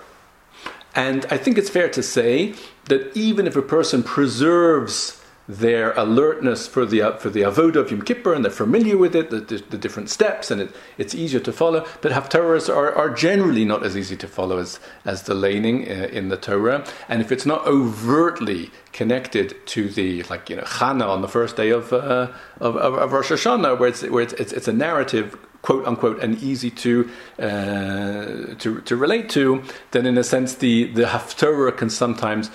[0.94, 2.54] And I think it's fair to say
[2.86, 5.21] that even if a person preserves
[5.52, 9.32] their alertness for the for the avodah of Yom Kippur, and they're familiar with it,
[9.32, 11.86] the, the, the different steps, and it, it's easier to follow.
[12.00, 16.08] But haftarahs are, are generally not as easy to follow as as the laning uh,
[16.08, 21.10] in the Torah, and if it's not overtly connected to the like you know Chana
[21.10, 24.54] on the first day of uh, of, of, Rosh Hashanah, where it's where it's, it's,
[24.54, 27.10] it's a narrative quote unquote and easy to
[27.40, 32.50] uh, to to relate to, then in a sense the the haftarah can sometimes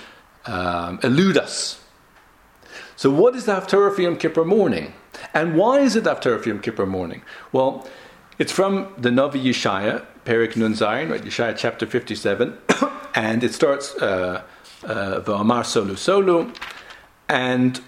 [0.47, 1.83] um, elude us
[2.97, 4.95] so, what is the Haftarah for Yom Kippur morning?
[5.35, 7.23] And why is it Haftarah for Yom Kippur morning?
[7.53, 7.87] Well,
[8.39, 11.23] it's from the Navi Yeshaya, Perik Nun Zayin, right?
[11.23, 12.57] Yeshaya chapter 57,
[13.15, 14.43] and it starts uh,
[14.85, 16.57] uh, V'amar Solu Solu,
[17.29, 17.81] and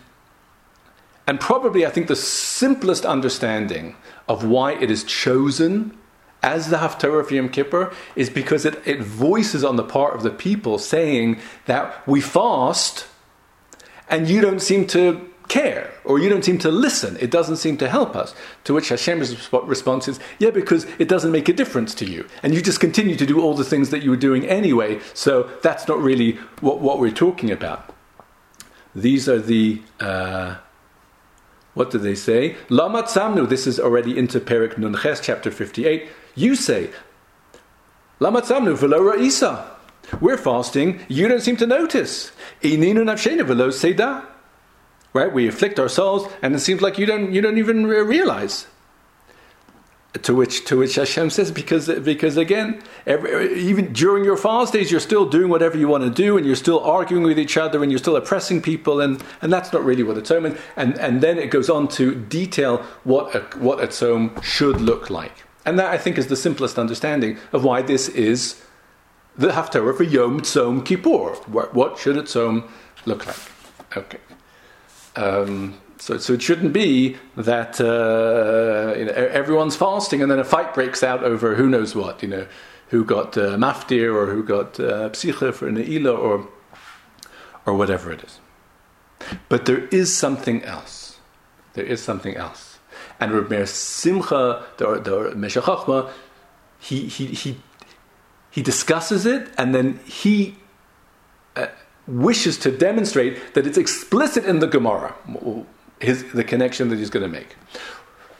[1.26, 3.96] and probably I think the simplest understanding
[4.28, 5.96] of why it is chosen
[6.42, 10.22] as the Haftarah for Yom Kippur is because it, it voices on the part of
[10.22, 13.06] the people saying that we fast
[14.08, 17.16] and you don't seem to care or you don't seem to listen.
[17.20, 18.34] It doesn't seem to help us.
[18.64, 22.26] To which Hashem's response is, yeah, because it doesn't make a difference to you.
[22.42, 25.50] And you just continue to do all the things that you were doing anyway, so
[25.62, 27.94] that's not really what, what we're talking about.
[28.94, 29.82] These are the.
[30.00, 30.56] Uh,
[31.74, 32.56] what do they say?
[32.70, 36.08] Lamat Samnu, this is already into Perik Nun Ches, chapter 58.
[36.34, 36.90] You say,
[38.20, 39.77] Lamat Samnu, Velora Isa.
[40.20, 42.32] We're fasting, you don't seem to notice.
[45.14, 45.32] Right?
[45.32, 48.66] We afflict ourselves, and it seems like you don't, you don't even realize.
[50.22, 54.90] To which, to which Hashem says, because, because again, every, even during your fast days,
[54.90, 57.82] you're still doing whatever you want to do, and you're still arguing with each other,
[57.82, 60.58] and you're still oppressing people, and, and that's not really what atonement.
[60.76, 65.10] And, and then it goes on to detail what a, what a tzom should look
[65.10, 65.44] like.
[65.66, 68.62] And that, I think, is the simplest understanding of why this is
[69.38, 71.34] the Haftarah for Yom Tzom Kippur.
[71.46, 72.68] What, what should a Tzom
[73.06, 73.36] look like?
[73.96, 74.18] Okay.
[75.16, 80.44] Um, so, so it shouldn't be that uh, you know, everyone's fasting and then a
[80.44, 82.46] fight breaks out over who knows what, you know,
[82.88, 86.48] who got uh, maftir or who got uh, psicha for ne'ilah or,
[87.64, 88.40] or whatever it is.
[89.48, 91.18] But there is something else.
[91.74, 92.78] There is something else.
[93.20, 95.64] And Rabbi Simcha, the, the Meshech
[96.80, 97.58] he, he, he
[98.50, 100.56] he discusses it and then he
[101.56, 101.66] uh,
[102.06, 105.14] wishes to demonstrate that it's explicit in the Gemara,
[106.00, 107.56] his, the connection that he's going to make.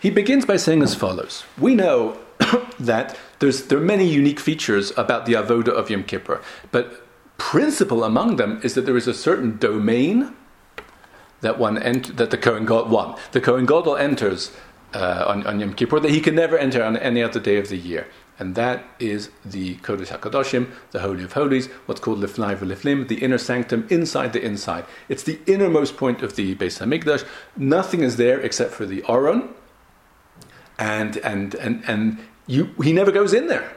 [0.00, 2.18] He begins by saying as follows We know
[2.78, 6.40] that there are many unique features about the avoda of Yom Kippur,
[6.70, 7.04] but
[7.36, 10.34] principal among them is that there is a certain domain
[11.40, 14.50] that one ent- that the Kohen God one the Kohen Gadol enters
[14.92, 17.68] uh, on, on Yom Kippur that he can never enter on any other day of
[17.68, 22.56] the year and that is the Kodesh HaKadoshim, the Holy of Holies, what's called Lifnai
[22.56, 24.84] V'Lifnim, the inner sanctum, inside the inside.
[25.08, 27.26] It's the innermost point of the Beis Hamikdash.
[27.56, 29.48] Nothing is there except for the Aron,
[30.78, 33.72] and and and and you, he never goes in there.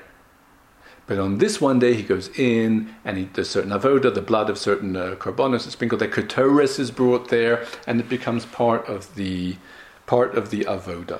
[1.07, 4.49] But on this one day, he goes in and he does certain avoda, the blood
[4.49, 5.99] of certain uh, is sprinkled.
[5.99, 9.57] The ketoris is brought there, and it becomes part of the
[10.05, 11.19] part of the avoda.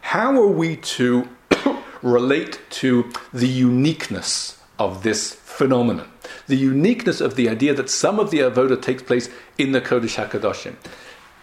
[0.00, 1.28] How are we to
[2.02, 6.10] relate to the uniqueness of this phenomenon?
[6.46, 10.16] The uniqueness of the idea that some of the avoda takes place in the Kodesh
[10.16, 10.76] Hakadoshim.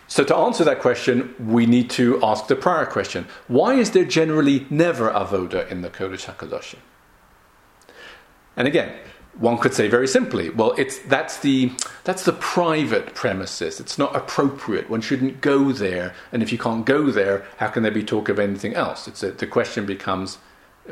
[0.07, 4.05] So, to answer that question, we need to ask the prior question why is there
[4.05, 6.77] generally never avoda in the Kodesh HaKadoshim?
[8.55, 8.95] And again,
[9.37, 11.71] one could say very simply, well, it's, that's, the,
[12.03, 13.79] that's the private premises.
[13.79, 14.89] It's not appropriate.
[14.89, 16.13] One shouldn't go there.
[16.31, 19.07] And if you can't go there, how can there be talk of anything else?
[19.07, 20.37] It's a, the question becomes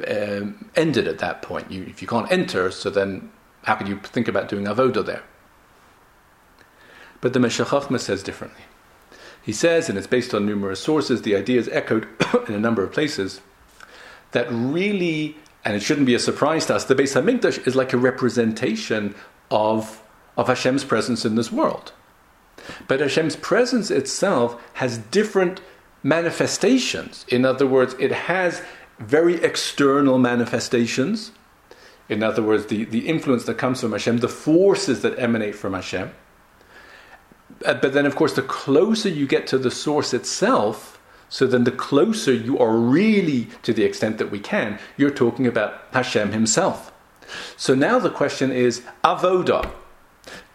[0.07, 1.71] um, ended at that point.
[1.71, 3.31] You, if you can't enter, so then
[3.63, 5.23] how can you think about doing avoda there?
[7.21, 7.67] But the Meshech
[7.99, 8.63] says differently.
[9.41, 12.07] He says, and it's based on numerous sources, the idea is echoed
[12.47, 13.41] in a number of places,
[14.31, 17.93] that really, and it shouldn't be a surprise to us, the Beis Hamikdash is like
[17.93, 19.15] a representation
[19.51, 20.01] of,
[20.37, 21.91] of Hashem's presence in this world.
[22.87, 25.61] But Hashem's presence itself has different
[26.03, 27.25] manifestations.
[27.27, 28.61] In other words, it has
[28.99, 31.31] very external manifestations.
[32.09, 35.73] In other words, the, the influence that comes from Hashem, the forces that emanate from
[35.73, 36.11] Hashem.
[37.65, 41.63] Uh, but then, of course, the closer you get to the source itself, so then
[41.63, 46.31] the closer you are really to the extent that we can, you're talking about Hashem
[46.31, 46.91] himself.
[47.57, 49.71] So now the question is avoda,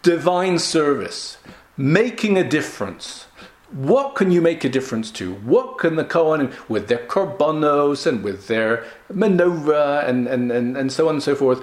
[0.03, 1.39] divine service,
[1.77, 3.27] making a difference.
[3.71, 5.35] What can you make a difference to?
[5.35, 10.91] What can the Kohanim, with their korbanos and with their menorah and, and, and, and
[10.91, 11.61] so on and so forth,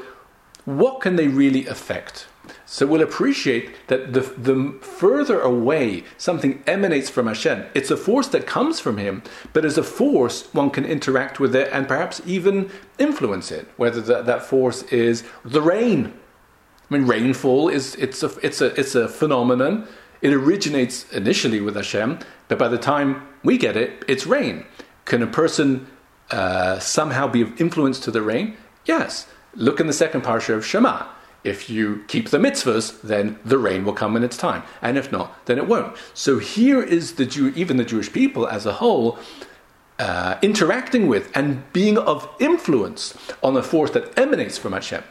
[0.65, 2.27] what can they really affect?
[2.67, 8.27] So we'll appreciate that the, the further away something emanates from Hashem, it's a force
[8.29, 12.21] that comes from Him, but as a force, one can interact with it and perhaps
[12.25, 16.13] even influence it, whether that, that force is the rain.
[16.89, 19.87] I mean, rainfall is it's a, it's, a, it's a phenomenon.
[20.21, 24.65] It originates initially with Hashem, but by the time we get it, it's rain.
[25.05, 25.87] Can a person
[26.31, 28.57] uh, somehow be of influence to the rain?
[28.85, 29.27] Yes.
[29.53, 31.05] Look in the second parsha of Shema
[31.45, 34.63] if you keep the mitzvahs, then the rain will come in its time.
[34.81, 35.95] And if not, then it won't.
[36.15, 39.19] So here is the Jew, even the Jewish people as a whole,
[39.99, 45.03] uh, interacting with and being of influence on a force that emanates from Hashem.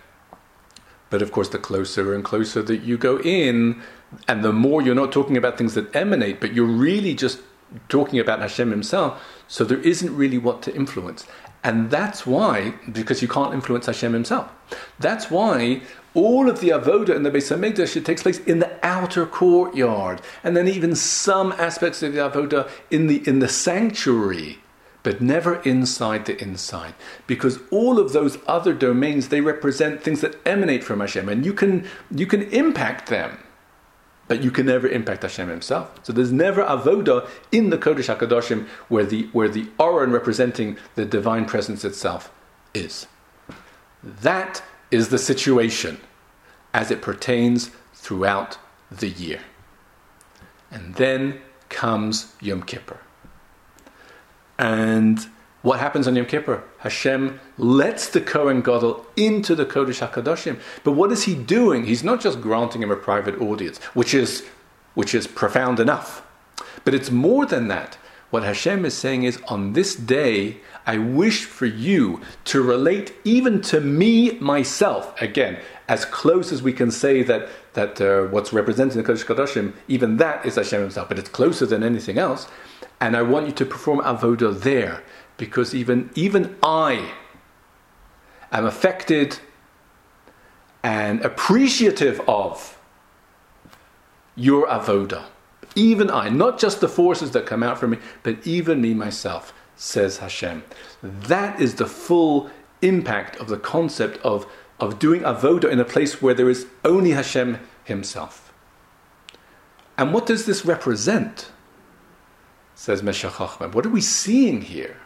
[1.14, 3.80] But of course, the closer and closer that you go in,
[4.26, 7.38] and the more you're not talking about things that emanate, but you're really just
[7.88, 11.24] talking about Hashem Himself, so there isn't really what to influence.
[11.62, 14.50] And that's why, because you can't influence Hashem Himself,
[14.98, 15.82] that's why
[16.14, 20.20] all of the avoda in the Beis Hamikdash it takes place in the outer courtyard,
[20.42, 24.58] and then even some aspects of the avoda in the in the sanctuary,
[25.04, 26.94] but never inside the inside,
[27.28, 31.52] because all of those other domains they represent things that emanate from Hashem, and you
[31.52, 33.38] can you can impact them,
[34.26, 36.00] but you can never impact Hashem Himself.
[36.02, 41.04] So there's never avoda in the Kodesh Hakadoshim where the where the aron representing the
[41.04, 42.32] divine presence itself
[42.72, 43.06] is.
[44.02, 46.00] That is the situation
[46.72, 48.58] as it pertains throughout
[48.90, 49.40] the year.
[50.70, 53.03] And then comes Yom Kippur.
[54.58, 55.26] And
[55.62, 56.62] what happens on Yom Kippur?
[56.78, 60.60] Hashem lets the Kohen Gadol into the Kodesh HaKadoshim.
[60.84, 61.86] But what is he doing?
[61.86, 64.44] He's not just granting him a private audience, which is,
[64.94, 66.22] which is profound enough.
[66.84, 67.96] But it's more than that.
[68.30, 73.60] What Hashem is saying is, on this day, I wish for you to relate even
[73.62, 75.14] to me myself.
[75.22, 79.24] Again, as close as we can say that that uh, what's represented in the Kodesh
[79.24, 82.48] Kodashim, even that is Hashem Himself, but it's closer than anything else.
[83.04, 85.02] And I want you to perform avoda there,
[85.36, 87.12] because even even I
[88.50, 89.40] am affected
[90.82, 92.78] and appreciative of
[94.34, 95.24] your avoda.
[95.74, 99.52] Even I, not just the forces that come out from me, but even me myself
[99.76, 100.64] says Hashem.
[101.02, 102.48] That is the full
[102.80, 104.46] impact of the concept of,
[104.80, 108.50] of doing avoda in a place where there is only Hashem Himself.
[109.98, 111.50] And what does this represent?
[112.74, 113.72] Says Meshech Chochmah.
[113.72, 114.96] What are we seeing here?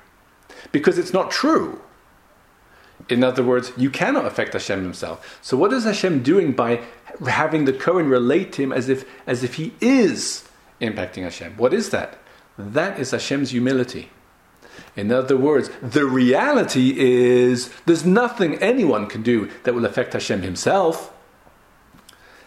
[0.72, 1.80] Because it's not true.
[3.08, 5.38] In other words, you cannot affect Hashem himself.
[5.42, 6.82] So what is Hashem doing by
[7.26, 10.48] having the Kohen relate to him as if as if he is
[10.80, 11.56] impacting Hashem?
[11.56, 12.18] What is that?
[12.58, 14.10] That is Hashem's humility.
[14.96, 20.42] In other words, the reality is there's nothing anyone can do that will affect Hashem
[20.42, 21.12] himself.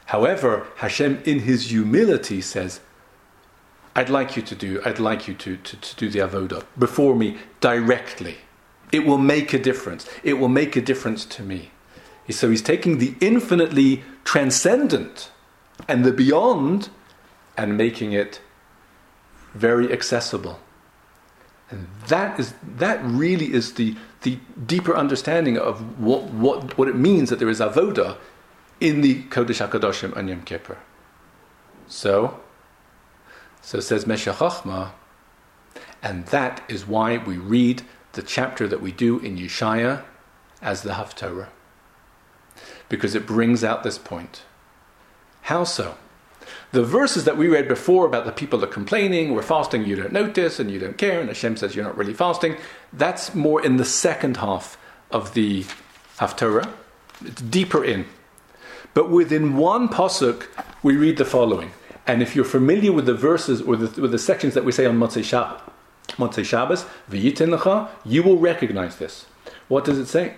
[0.07, 2.81] However, Hashem, in his humility, says,
[3.95, 7.15] I'd like you to do, I'd like you to, to, to do the avoda before
[7.15, 8.37] me directly.
[8.91, 10.07] It will make a difference.
[10.23, 11.71] It will make a difference to me.
[12.29, 15.31] So he's taking the infinitely transcendent
[15.87, 16.89] and the beyond
[17.57, 18.39] and making it
[19.53, 20.59] very accessible.
[21.69, 26.95] And that is that really is the, the deeper understanding of what, what, what it
[26.95, 28.17] means that there is avoda
[28.79, 30.77] in the Kodesh HaKadoshim and Yom Kippur.
[31.87, 32.39] So,
[33.61, 34.91] so says Meshech Chochmah,
[36.01, 37.83] and that is why we read
[38.13, 40.03] the chapter that we do in Yeshaya
[40.61, 41.49] as the Haftorah.
[42.89, 44.43] Because it brings out this point.
[45.43, 45.95] How so?
[46.71, 49.95] The verses that we read before about the people that are complaining, we're fasting, you
[49.95, 52.57] don't notice, and you don't care, and Hashem says you're not really fasting,
[52.91, 54.77] that's more in the second half
[55.09, 55.65] of the
[56.17, 56.69] Haftorah.
[57.23, 58.05] It's deeper in.
[58.93, 60.47] But within one pasuk,
[60.83, 61.71] we read the following.
[62.07, 64.85] And if you're familiar with the verses or the, with the sections that we say
[64.85, 65.61] on Motzei Shabbos,
[66.17, 69.25] Motzei Shabbos, lecha, you will recognize this.
[69.67, 70.35] What does it say?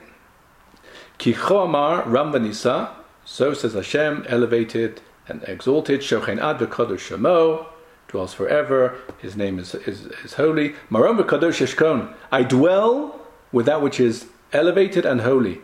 [1.17, 2.91] Kicho amar Rambanisa,
[3.25, 7.67] so says Hashem, elevated and exalted, Shochen ad v'kadosh shemo,
[8.07, 10.75] dwells forever, his name is, is, is holy.
[10.89, 15.61] Marom v'kadosh eshkon, I dwell with that which is elevated and holy.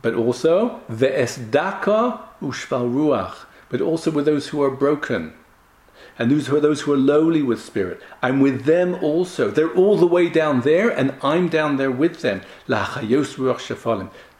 [0.00, 5.32] But also, ve'esdaka ushval ruach, but also with those who are broken.
[6.18, 8.00] And those who are those who are lowly with spirit.
[8.22, 9.50] I'm with them also.
[9.50, 12.40] They're all the way down there, and I'm down there with them.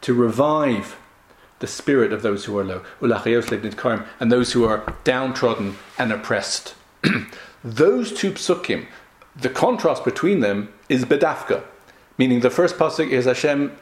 [0.01, 0.97] To revive
[1.59, 2.83] the spirit of those who are low.
[4.19, 6.75] And those who are downtrodden and oppressed.
[7.63, 8.87] those two psukim,
[9.35, 11.63] the contrast between them is bedafka,
[12.17, 13.77] meaning the first pasuk is Hashem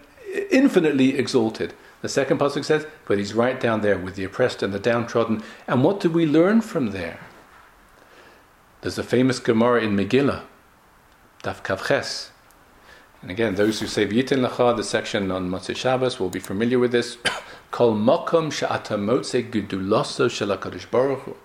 [0.52, 1.74] infinitely exalted.
[2.06, 5.42] The second pasuk says, but he's right down there with the oppressed and the downtrodden.
[5.66, 7.20] And what do we learn from there?
[8.82, 10.44] There's a famous Gemara in Megillah,
[11.42, 12.30] Daf Kavches.
[13.24, 16.78] And again, those who say V'yitin Lacha, the section on Motzei Shabbos, will be familiar
[16.78, 17.18] with this.
[17.72, 21.36] Kol Mokom Sha'ata Motze Geduloso Shalakadosh Baruch Hu.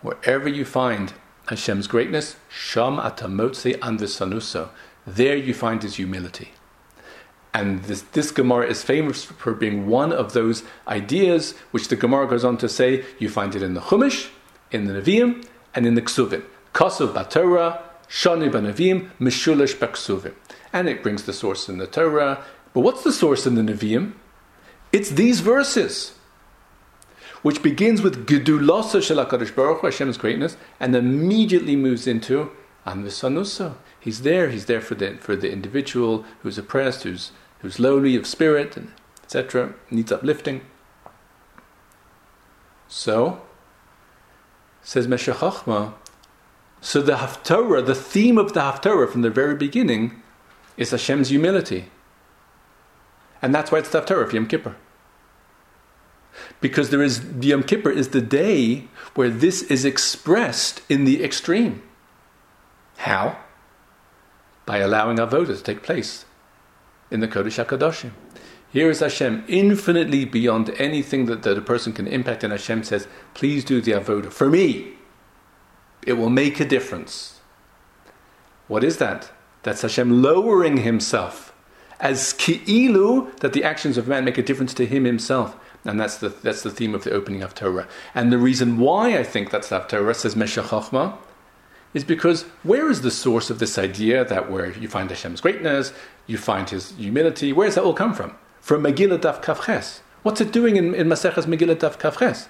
[0.00, 1.12] Wherever you find
[1.48, 4.70] Hashem's greatness, Sham Atamotze Anvisanuso.
[5.06, 6.52] There you find his humility.
[7.54, 12.26] And this, this Gemara is famous for being one of those ideas which the Gemara
[12.26, 14.30] goes on to say you find it in the Chumash,
[14.70, 16.44] in the Nevi'im, and in the Ksuvim.
[16.72, 20.34] Kosuv Batorah, Shani Banavim, Mishulish Baksuvim.
[20.72, 22.42] And it brings the source in the Torah.
[22.72, 24.12] But what's the source in the Nevi'im?
[24.90, 26.18] It's these verses,
[27.42, 32.50] which begins with Gedulasa Shel HaKadosh Baruch Hashem's greatness, and immediately moves into
[32.86, 33.74] Anvisanusa.
[33.98, 34.50] He's there.
[34.50, 37.32] He's there for the for the individual who's oppressed, who's
[37.62, 38.92] who's lowly of spirit, and
[39.22, 39.74] etc.
[39.90, 40.60] Needs uplifting.
[42.88, 43.40] So,
[44.82, 45.94] says Meshech Chochmah,
[46.80, 50.20] so the Haftorah, the theme of the Haftorah from the very beginning,
[50.76, 51.86] is Hashem's humility.
[53.40, 54.74] And that's why it's the Haftorah of Yom Kippur.
[56.60, 61.82] Because there is Yom Kippur is the day where this is expressed in the extreme.
[62.98, 63.38] How?
[64.66, 66.24] By allowing our avodah to take place
[67.12, 68.10] in the Kodesh HaKadoshim.
[68.72, 73.06] Here is Hashem, infinitely beyond anything that, that a person can impact, and Hashem says,
[73.34, 74.94] Please do the avodah for me.
[76.06, 77.40] It will make a difference.
[78.68, 79.30] What is that?
[79.62, 81.54] That's Hashem lowering himself
[82.00, 85.54] as ki'ilu, that the actions of man make a difference to him himself.
[85.84, 87.86] And that's the, that's the theme of the opening of Torah.
[88.14, 91.16] And the reason why I think that's the Torah, says Meshech Chochmah,
[91.94, 95.92] is because where is the source of this idea that where you find Hashem's greatness,
[96.26, 98.34] you find His humility, where does that all come from?
[98.60, 100.00] From Megillah Daf Kavches.
[100.22, 102.48] What's it doing in, in Maseches Megillah Daf Kavches?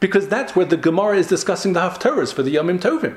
[0.00, 3.16] Because that's where the Gemara is discussing the Haftarahs for the Yomim Tovim.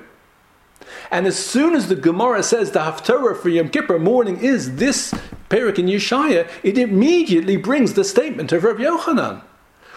[1.11, 5.13] And as soon as the Gemara says the Haftarah for Yom Kippur morning is this
[5.49, 9.41] Perik in Yeshaya, it immediately brings the statement of Rabbi Yochanan.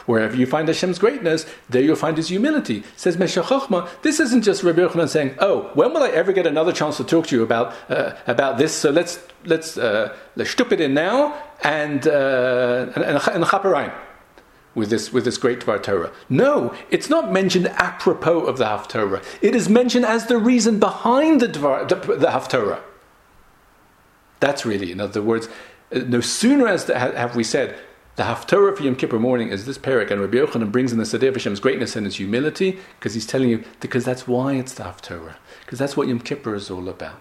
[0.09, 2.83] Wherever you find Hashem's greatness, there you'll find His humility.
[2.97, 6.47] Says Meshech Chochmah, this isn't just Rabbi Yochanan saying, "Oh, when will I ever get
[6.47, 8.75] another chance to talk to you about uh, about this?
[8.75, 13.93] So let's let's uh, let's stup it in now and uh, and, and, and
[14.75, 16.11] with this with this great Dvar Torah.
[16.31, 19.23] No, it's not mentioned apropos of the Haftorah.
[19.43, 22.81] It is mentioned as the reason behind the Dvar, the, the Haftorah.
[24.41, 25.51] That's really, in other words,
[25.93, 27.79] uh, no sooner as the, have we said
[28.19, 31.05] the Haftarah for Yom Kippur morning is this parak, and Rabbi Yochanan brings in the
[31.05, 34.83] Sadeh Hashem's greatness and his humility, because he's telling you, because that's why it's the
[34.83, 37.15] Haftarah, because that's what Yom Kippur is all about.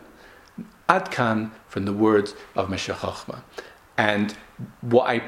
[0.89, 3.43] Adkan from the words of Meshech Chochmah.
[3.95, 4.36] And
[4.82, 5.22] what I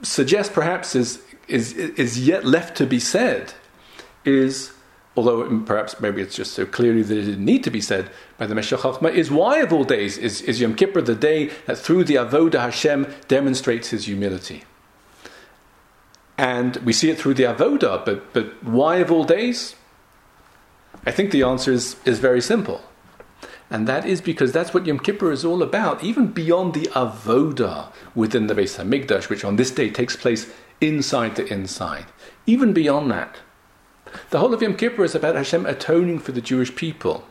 [0.00, 3.52] suggest perhaps is, is, is yet left to be said
[4.24, 4.72] is
[5.16, 8.46] although perhaps maybe it's just so clearly that it didn't need to be said by
[8.46, 11.76] the Meshech Chochmah, is why of all days is, is Yom Kippur the day that
[11.76, 14.64] through the Avodah Hashem demonstrates his humility.
[16.36, 19.76] And we see it through the Avodah, but, but why of all days?
[21.06, 22.82] I think the answer is, is very simple.
[23.70, 27.92] And that is because that's what Yom Kippur is all about, even beyond the Avodah
[28.14, 32.06] within the Beis HaMikdash, which on this day takes place inside the inside.
[32.46, 33.36] Even beyond that,
[34.30, 37.24] the whole of Yom Kippur is about Hashem atoning for the Jewish people.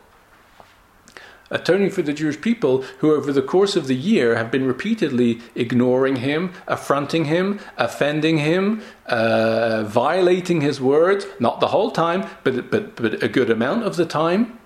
[1.50, 5.40] Atoning for the Jewish people who, over the course of the year, have been repeatedly
[5.54, 12.70] ignoring him, affronting him, offending him, uh, violating his words, not the whole time, but,
[12.70, 14.58] but, but a good amount of the time.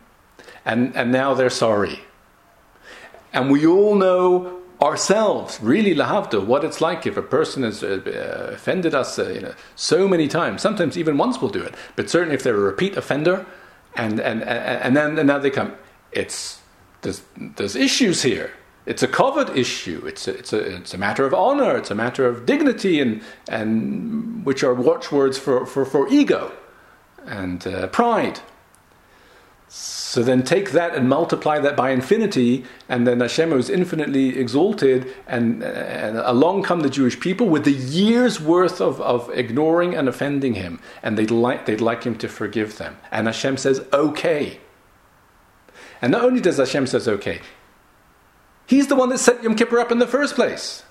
[0.65, 2.01] And, and now they're sorry.
[3.33, 8.51] And we all know ourselves, really lahavda, what it's like if a person has uh,
[8.53, 10.63] offended us uh, you know, so many times.
[10.63, 13.45] Sometimes even once we'll do it, but certainly if they're a repeat offender,
[13.97, 15.75] and and and then and now they come,
[16.13, 16.58] it's
[17.03, 17.23] there's
[17.57, 18.51] there's issues here.
[18.87, 20.03] It's a kavod issue.
[20.07, 21.77] It's a, it's a it's a matter of honor.
[21.77, 26.53] It's a matter of dignity, and and which are watchwords for for, for ego
[27.27, 28.41] and uh, pride.
[29.71, 35.15] So then take that and multiply that by infinity, and then Hashem was infinitely exalted,
[35.27, 40.09] and, and along come the Jewish people with the year's worth of, of ignoring and
[40.09, 42.97] offending him, and they'd like, they'd like him to forgive them.
[43.11, 44.61] And Hashem says, okay.
[46.01, 47.41] And not only does Hashem says okay,
[48.67, 50.85] he's the one that set Yom Kippur up in the first place.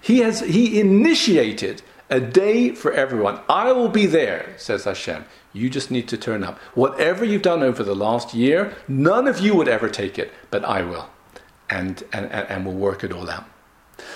[0.00, 3.40] He has he initiated a day for everyone.
[3.48, 5.24] I will be there, says Hashem.
[5.52, 6.58] You just need to turn up.
[6.74, 10.64] Whatever you've done over the last year, none of you would ever take it, but
[10.64, 11.08] I will.
[11.70, 13.44] And, and, and we'll work it all out.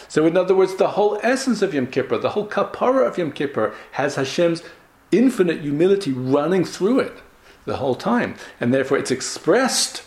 [0.09, 3.33] So, in other words, the whole essence of Yom Kippur, the whole kapara of Yom
[3.33, 4.63] Kippur, has Hashem's
[5.11, 7.19] infinite humility running through it
[7.65, 8.37] the whole time.
[8.61, 10.05] And therefore, it's expressed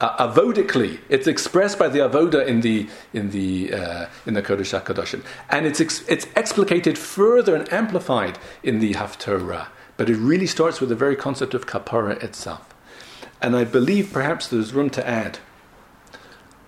[0.00, 1.00] uh, avodically.
[1.08, 5.66] It's expressed by the avoda in the in the uh, in the Kodesh Hakadoshim, and
[5.66, 9.68] it's ex- it's explicated further and amplified in the Haftorah.
[9.96, 12.74] But it really starts with the very concept of kapara itself.
[13.40, 15.38] And I believe perhaps there's room to add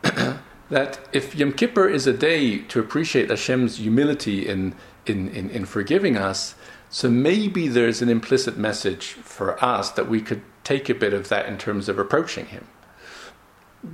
[0.70, 4.74] that if Yom Kippur is a day to appreciate Hashem's humility in,
[5.07, 6.55] in, in, in forgiving us,
[6.91, 11.29] so maybe there's an implicit message for us that we could take a bit of
[11.29, 12.66] that in terms of approaching Him.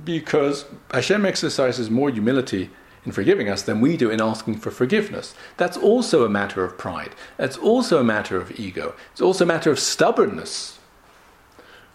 [0.03, 2.69] Because Hashem exercises more humility
[3.05, 5.35] in forgiving us than we do in asking for forgiveness.
[5.57, 7.11] That's also a matter of pride.
[7.37, 8.95] That's also a matter of ego.
[9.11, 10.79] It's also a matter of stubbornness,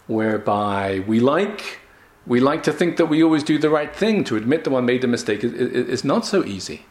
[0.07, 1.81] whereby we like
[2.27, 4.23] we like to think that we always do the right thing.
[4.25, 6.87] To admit that one made a mistake is, is not so easy,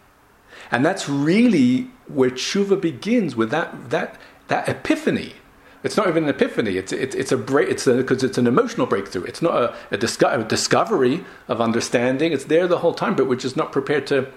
[0.69, 5.35] and that's really where tshuva begins with that that that epiphany
[5.83, 6.77] it's not even an epiphany.
[6.77, 7.69] It's it's it's a break.
[7.69, 9.23] It's because it's an emotional breakthrough.
[9.23, 12.33] It's not a, a, disco- a, discovery of understanding.
[12.33, 14.29] It's there the whole time, but we're just not prepared to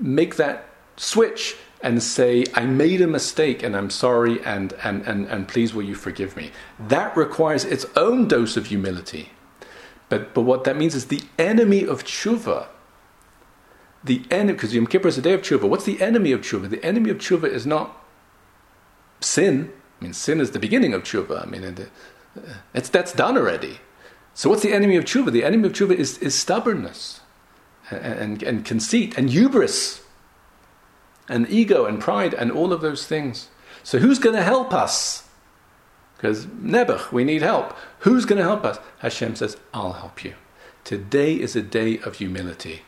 [0.00, 5.26] make that switch and say, "I made a mistake, and I'm sorry, and and and
[5.26, 9.30] and please, will you forgive me?" That requires its own dose of humility.
[10.08, 12.66] But but what that means is the enemy of tshuva.
[14.02, 15.68] The enemy, because Yom Kippur is a day of tshuva.
[15.68, 16.70] What's the enemy of tshuva?
[16.70, 17.96] The enemy of tshuva is not
[19.20, 21.46] sin I mean, sin is the beginning of tshuva.
[21.46, 22.40] I mean, uh,
[22.74, 23.80] it's, that's done already.
[24.34, 25.32] So, what's the enemy of tshuva?
[25.32, 27.20] The enemy of tshuva is, is stubbornness
[27.90, 30.02] and, and, and conceit and hubris
[31.28, 33.48] and ego and pride and all of those things.
[33.82, 35.24] So, who's going to help us?
[36.16, 37.76] Because Nebuch, we need help.
[38.00, 38.78] Who's going to help us?
[38.98, 40.34] Hashem says, I'll help you.
[40.84, 42.82] Today is a day of humility.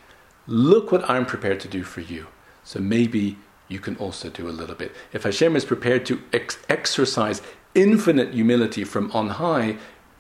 [0.47, 2.27] Look what I'm prepared to do for you.
[2.65, 3.39] So maybe
[3.71, 4.93] you can also do a little bit.
[5.13, 7.41] If Hashem is prepared to ex- exercise
[7.75, 9.77] infinite humility from on high,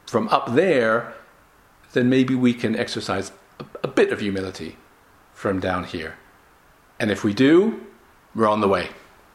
[0.06, 1.12] from up there,
[1.92, 4.76] then maybe we can exercise a, a bit of humility
[5.34, 6.16] from down here.
[7.00, 7.84] And if we do,
[8.34, 8.88] we're on the way.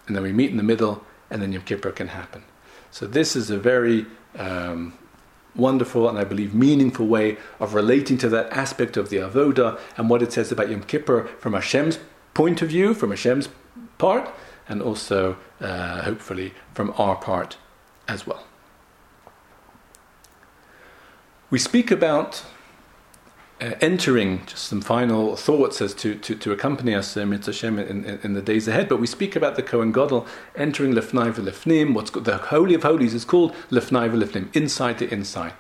[0.08, 2.44] And then we meet in the middle, and then Yom Kippur can happen.
[2.92, 4.06] So this is a very
[4.38, 4.94] um,
[5.56, 10.10] wonderful and I believe meaningful way of relating to that aspect of the avoda and
[10.10, 12.00] what it says about Yom Kippur from Hashem's
[12.34, 13.50] point of view, from Hashem's
[13.98, 14.30] part,
[14.68, 17.58] and also uh, hopefully from our part
[18.08, 18.44] as well.
[21.50, 22.44] We speak about
[23.62, 28.20] uh, entering, just some final thoughts as to, to, to accompany us, Hashem, in, in,
[28.22, 28.90] in, the days ahead.
[28.90, 31.94] But we speak about the Kohen Gadol entering Lefnai Lefnim.
[31.94, 35.54] What's the Holy of Holies is called Lefnai Lefnim, inside the inside.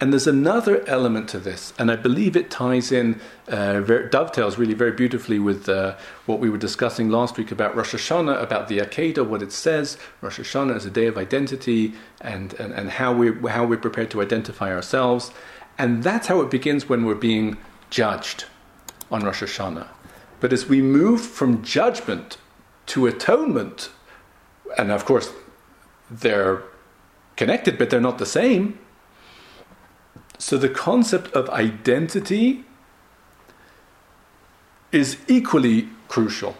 [0.00, 4.72] And there's another element to this, and I believe it ties in, uh, dovetails really
[4.72, 5.94] very beautifully with uh,
[6.24, 9.98] what we were discussing last week about Rosh Hashanah, about the Akedah, what it says.
[10.22, 11.92] Rosh Hashanah is a day of identity,
[12.22, 15.32] and, and, and how, we, how we're prepared to identify ourselves.
[15.76, 17.58] And that's how it begins when we're being
[17.90, 18.46] judged
[19.10, 19.88] on Rosh Hashanah.
[20.40, 22.38] But as we move from judgment
[22.86, 23.90] to atonement,
[24.78, 25.30] and of course,
[26.10, 26.62] they're
[27.36, 28.78] connected, but they're not the same
[30.40, 32.64] so the concept of identity
[34.90, 36.56] is equally crucial.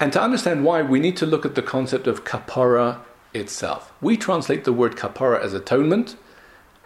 [0.00, 2.98] And to understand why, we need to look at the concept of kapara
[3.32, 3.92] itself.
[4.00, 6.16] We translate the word kapara as atonement,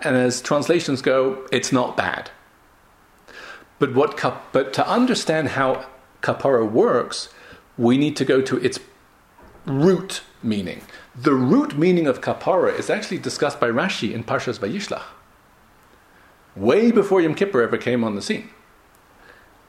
[0.03, 2.31] and as translations go, it's not bad.
[3.79, 5.87] But, what, but to understand how
[6.21, 7.31] kapara works,
[7.79, 8.79] we need to go to its
[9.67, 10.83] root meaning.
[11.15, 15.03] The root meaning of kapara is actually discussed by Rashi in Parshas Vayishlach,
[16.55, 18.51] way before Yom Kippur ever came on the scene.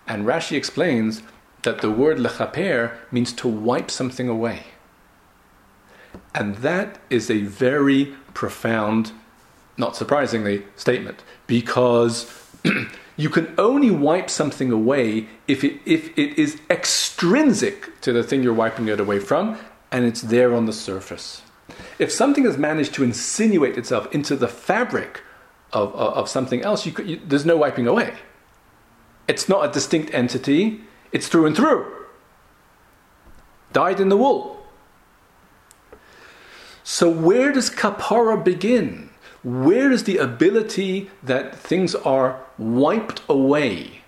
[0.08, 1.22] And Rashi explains
[1.64, 4.64] that the word lechaper means to wipe something away.
[6.34, 9.12] And that is a very profound,
[9.78, 12.32] not surprisingly, statement because
[13.18, 18.42] you can only wipe something away if it, if it is extrinsic to the thing
[18.44, 19.58] you're wiping it away from
[19.92, 21.42] and it's there on the surface.
[21.98, 25.22] If something has managed to insinuate itself into the fabric
[25.74, 28.14] of, of, of something else, you could, you, there's no wiping away.
[29.28, 30.82] It's not a distinct entity,
[31.12, 31.86] it's through and through.
[33.74, 34.66] Dyed in the wool.
[36.84, 39.12] So, where does kapara begin?
[39.44, 44.02] Where is the ability that things are wiped away?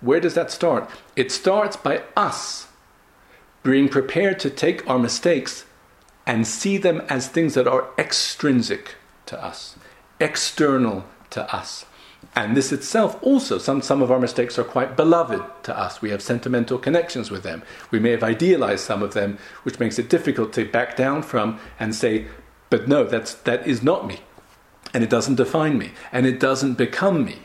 [0.00, 0.90] Where does that start?
[1.16, 2.66] It starts by us
[3.64, 5.64] being prepared to take our mistakes
[6.26, 8.94] and see them as things that are extrinsic
[9.26, 9.76] to us,
[10.20, 11.86] external to us.
[12.36, 16.00] And this itself also, some, some of our mistakes are quite beloved to us.
[16.00, 17.62] We have sentimental connections with them.
[17.90, 21.58] We may have idealized some of them, which makes it difficult to back down from
[21.78, 22.26] and say,
[22.70, 24.20] but no, that's, that is not me.
[24.92, 25.92] And it doesn't define me.
[26.12, 27.38] And it doesn't become me.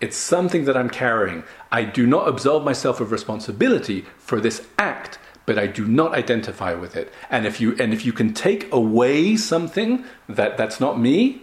[0.00, 1.44] It's something that I'm carrying.
[1.70, 6.74] I do not absolve myself of responsibility for this act, but I do not identify
[6.74, 7.12] with it.
[7.28, 11.42] And if you and if you can take away something that that's not me,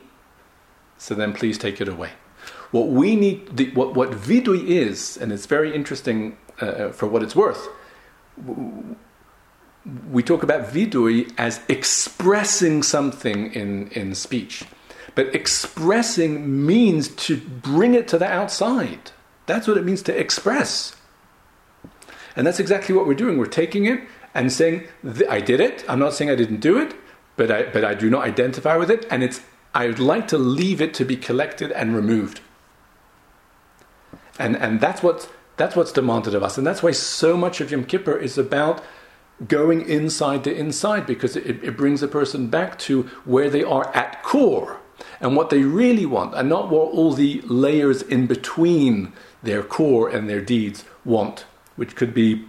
[0.97, 2.11] so then please take it away.
[2.71, 7.07] What we need, the, what what vidui is, and it's very interesting uh, uh for
[7.07, 7.67] what it's worth.
[10.11, 14.65] We talk about vidui as expressing something in, in speech.
[15.17, 19.09] But expressing means to bring it to the outside.
[19.47, 20.95] That's what it means to express.
[22.35, 23.39] And that's exactly what we're doing.
[23.39, 24.01] We're taking it
[24.35, 24.87] and saying,
[25.27, 25.83] I did it.
[25.89, 26.93] I'm not saying I didn't do it,
[27.35, 29.07] but I, but I do not identify with it.
[29.09, 29.41] And it's,
[29.73, 32.41] I would like to leave it to be collected and removed.
[34.37, 36.59] And, and that's, what, that's what's demanded of us.
[36.59, 38.83] And that's why so much of Yom Kippur is about
[39.47, 43.87] going inside the inside, because it, it brings a person back to where they are
[43.95, 44.79] at core
[45.19, 50.09] and what they really want, and not what all the layers in between their core
[50.09, 51.45] and their deeds want,
[51.75, 52.45] which could be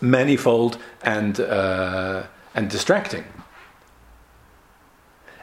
[0.00, 3.24] manifold and, uh, and distracting.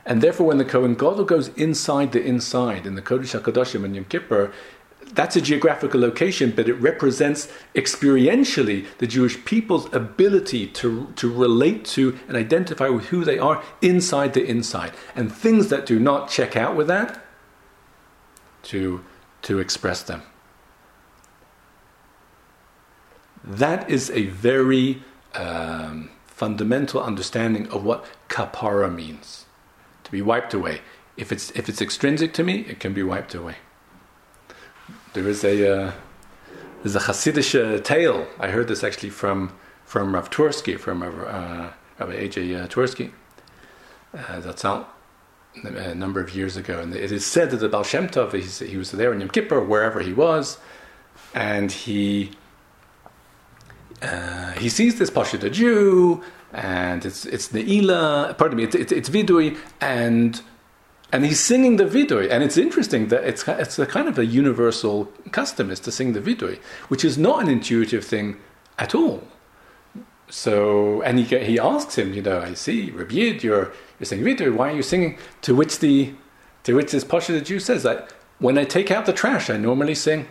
[0.05, 3.95] And therefore, when the Kohen Gadol goes inside the inside in the Kodesh HaKadoshim and
[3.95, 4.51] Yom Kippur,
[5.13, 11.85] that's a geographical location, but it represents experientially the Jewish people's ability to, to relate
[11.85, 14.93] to and identify with who they are inside the inside.
[15.15, 17.23] And things that do not check out with that,
[18.63, 19.03] to,
[19.41, 20.21] to express them.
[23.43, 25.03] That is a very
[25.33, 29.45] um, fundamental understanding of what kapara means
[30.03, 30.81] to be wiped away.
[31.17, 33.55] If it's, if it's extrinsic to me, it can be wiped away.
[35.13, 35.91] There is a uh,
[36.83, 38.27] there's a Hasidic uh, tale.
[38.39, 39.51] I heard this actually from
[39.83, 42.55] from Rav Tursky, from uh, Rabbi A.J.
[42.55, 43.11] Uh, Tursky.
[44.13, 44.95] That's out
[45.63, 48.31] a number of years ago, and it is said that the Baal Shem Tov,
[48.65, 50.57] he was there in Yom Kippur, wherever he was,
[51.33, 52.31] and he
[54.01, 58.91] uh, he sees this Pashut, a Jew, and it's it's Ne'ilah, pardon me, it's, it's,
[58.93, 60.41] it's Vidui, and
[61.11, 64.25] and he's singing the vidui, and it's interesting that it's it's a kind of a
[64.25, 68.37] universal custom is to sing the vidui, which is not an intuitive thing
[68.79, 69.23] at all.
[70.29, 74.25] So, and he he asks him, you know, I see, Rabbi Yid, you're you're singing
[74.25, 74.55] vidui.
[74.55, 75.17] Why are you singing?
[75.41, 76.13] To which the
[76.63, 79.57] to which this pasha the Jew says that when I take out the trash, I
[79.57, 80.27] normally sing.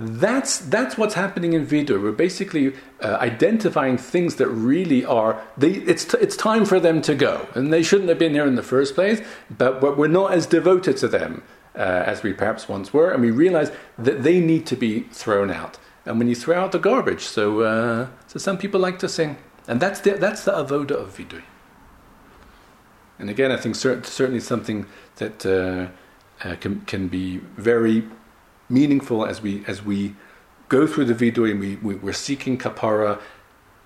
[0.00, 2.00] That's, that's what's happening in Vidui.
[2.00, 7.02] We're basically uh, identifying things that really are, they, it's, t- it's time for them
[7.02, 7.48] to go.
[7.56, 9.20] And they shouldn't have been here in the first place,
[9.50, 11.42] but, but we're not as devoted to them
[11.74, 13.10] uh, as we perhaps once were.
[13.10, 15.78] And we realize that they need to be thrown out.
[16.06, 19.36] And when you throw out the garbage, so, uh, so some people like to sing.
[19.66, 21.42] And that's the, that's the avoda of Vidui.
[23.18, 24.86] And again, I think cert- certainly something
[25.16, 25.88] that uh,
[26.46, 28.04] uh, can, can be very
[28.68, 30.14] meaningful as we as we
[30.68, 33.20] go through the vidui and we, we, are seeking kapara.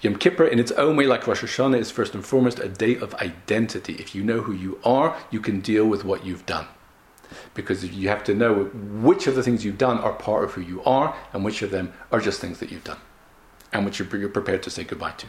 [0.00, 2.96] Yom Kippur, in its own way, like Rosh Hashanah, is first and foremost a day
[2.96, 3.94] of identity.
[3.94, 6.66] If you know who you are, you can deal with what you've done.
[7.54, 10.60] Because you have to know which of the things you've done are part of who
[10.60, 12.98] you are, and which of them are just things that you've done,
[13.72, 15.26] and which you're prepared to say goodbye to.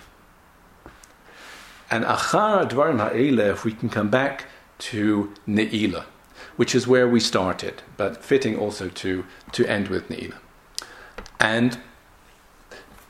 [1.92, 4.46] And achar dvarim ha'ele, if we can come back
[4.80, 6.06] to ne'ilah
[6.56, 10.38] which is where we started, but fitting also to, to end with Ne'ilah.
[11.40, 11.80] And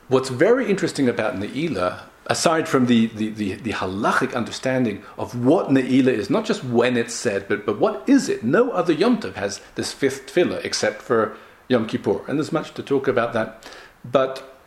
[0.08, 5.68] what's very interesting about Ne'ilah, aside from the, the, the, the, halachic understanding of what
[5.68, 8.42] Ne'ilah is, not just when it's said, but, but what is it?
[8.42, 11.36] No other Yom Tov has this fifth tefillah except for
[11.68, 13.70] Yom Kippur, and there's much to talk about that.
[14.04, 14.58] But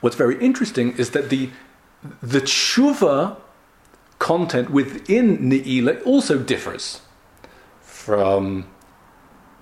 [0.00, 1.50] what's very interesting is that the,
[2.22, 3.36] the tshuva
[4.18, 7.00] content within Ne'ilah also differs
[8.04, 8.66] from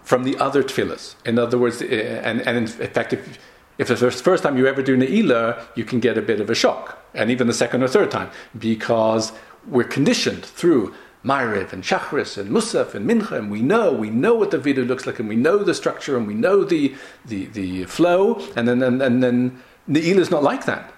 [0.03, 1.15] from the other tefillahs.
[1.25, 3.39] In other words, eh, and, and in fact, if,
[3.79, 6.51] if it's the first time you ever do Ne'ilah, you can get a bit of
[6.51, 6.85] a shock,
[7.15, 9.33] and even the second or third time, because
[9.69, 10.93] we're conditioned through
[11.25, 14.87] Ma'ariv and Shachris and Musaf and Mincha, and we know we know what the vidui
[14.87, 18.67] looks like, and we know the structure, and we know the the, the flow, and
[18.67, 20.93] then and, and then Ne'ilah is not like that.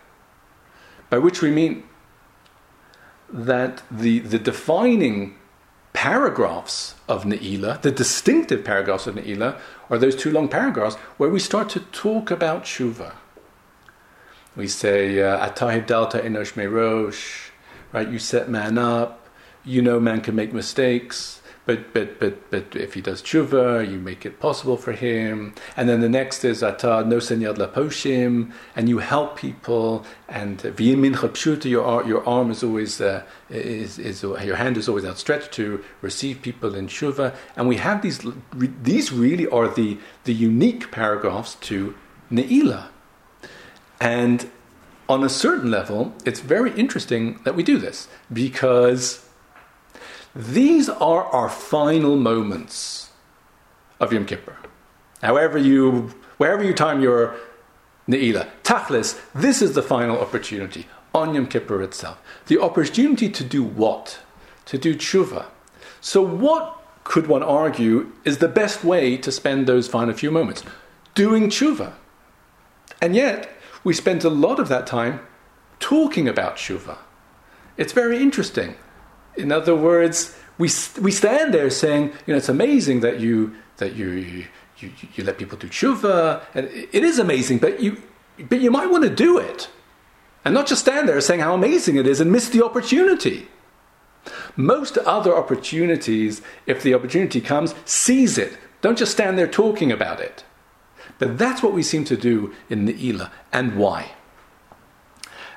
[1.11, 1.85] By which we mean
[3.29, 5.37] that the the defining
[6.05, 11.41] paragraphs of Ne'ilah, the distinctive paragraphs of Ne'ilah, are those two long paragraphs where we
[11.41, 13.15] start to talk about tshuva.
[14.55, 17.49] We say, uh, Ata Hivdalta Enosh Merosh,
[17.95, 18.07] right?
[18.07, 19.27] You set man up,
[19.65, 23.99] you know man can make mistakes, but but but but if he does tshuva, you
[23.99, 25.55] make it possible for him.
[25.77, 30.05] And then the next is ata nosen yad laposhim, and you help people.
[30.29, 35.05] And v'yimin chapshuta, your your arm is always uh, is, is your hand is always
[35.05, 37.35] outstretched to receive people in tshuva.
[37.57, 38.21] And we have these
[38.55, 41.95] these really are the the unique paragraphs to
[42.31, 42.89] ne'ilah.
[44.01, 44.51] And
[45.09, 49.24] on a certain level, it's very interesting that we do this because
[50.35, 53.11] these are our final moments
[54.01, 54.57] of Yom Kippur.
[55.23, 57.37] However you, wherever you time your
[58.09, 62.21] Ne'ilah, Tachlis, this is the final opportunity on Yom Kippur itself.
[62.47, 64.19] The opportunity to do what?
[64.67, 65.47] To do tshuva.
[66.01, 70.65] So what could one argue is the best way to spend those final few moments?
[71.15, 71.93] Doing tshuva.
[73.01, 73.51] And yet,
[73.85, 75.21] we spend a lot of that time
[75.79, 76.99] talking about tshuva.
[77.77, 78.75] It's very interesting.
[79.37, 80.71] In other words, we,
[81.01, 84.47] we stand there saying, you know, it's amazing that you that you
[84.79, 88.03] you, you, let people do tshuva, and it is amazing, but you
[88.39, 89.69] but you might want to do it,
[90.45, 93.49] and not just stand there saying how amazing it is and miss the opportunity.
[94.57, 98.57] Most other opportunities, if the opportunity comes, seize it.
[98.81, 100.45] Don't just stand there talking about it.
[101.19, 104.13] But that's what we seem to do in Ne'ilah, and why?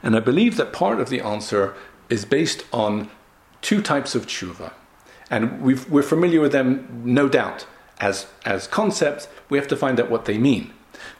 [0.03, 1.75] And I believe that part of the answer
[2.09, 3.09] is based on
[3.67, 4.71] two types of tshuva.
[5.29, 7.67] And we are familiar with them, no doubt,
[7.99, 9.27] as, as concepts.
[9.49, 10.71] We have to find out what they mean.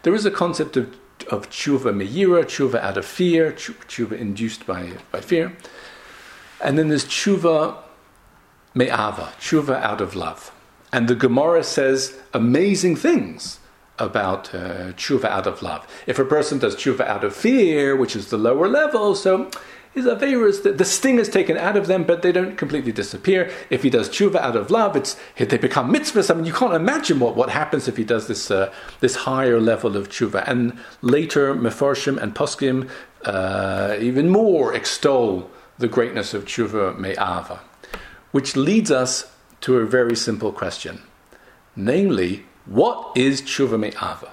[0.02, 0.96] There is a concept of,
[1.30, 5.58] of tshuva miyira, tshuva out of fear, tshuva induced by, by fear.
[6.64, 7.82] And then there's tshuva
[8.74, 10.50] me'ava, tshuva out of love.
[10.90, 13.60] And the Gemara says amazing things
[13.98, 15.86] about uh, tshuva out of love.
[16.06, 19.50] If a person does tshuva out of fear, which is the lower level, so
[19.92, 23.50] his Averas, the, the sting is taken out of them, but they don't completely disappear.
[23.70, 26.30] If he does tshuva out of love, it's, they become mitzvahs.
[26.30, 29.60] I mean, you can't imagine what, what happens if he does this, uh, this higher
[29.60, 30.44] level of tshuva.
[30.46, 32.88] And later, Mefarshim and Poskim
[33.24, 37.60] uh, even more extol the greatness of tshuva me'ava,
[38.32, 39.30] which leads us
[39.60, 41.02] to a very simple question.
[41.74, 44.32] Namely, what is tshuva me'ava?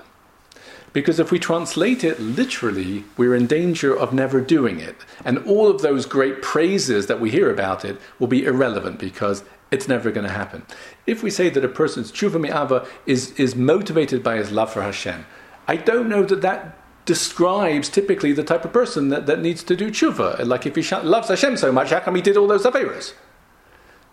[0.95, 4.95] Because if we translate it literally, we're in danger of never doing it.
[5.25, 9.43] And all of those great praises that we hear about it will be irrelevant because
[9.71, 10.65] it's never going to happen.
[11.05, 14.83] If we say that a person's tshuva mi'ava is, is motivated by his love for
[14.83, 15.25] Hashem,
[15.67, 19.75] I don't know that that describes typically the type of person that, that needs to
[19.75, 20.45] do tshuva.
[20.45, 23.11] Like if he loves Hashem so much, how come he did all those averas?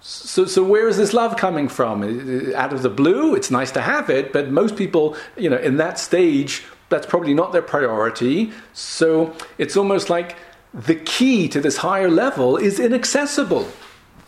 [0.05, 2.03] So, so where is this love coming from?
[2.57, 5.77] Out of the blue, it's nice to have it, but most people, you know, in
[5.77, 8.53] that stage, that's probably not their priority.
[8.73, 10.37] So it's almost like
[10.73, 13.67] the key to this higher level is inaccessible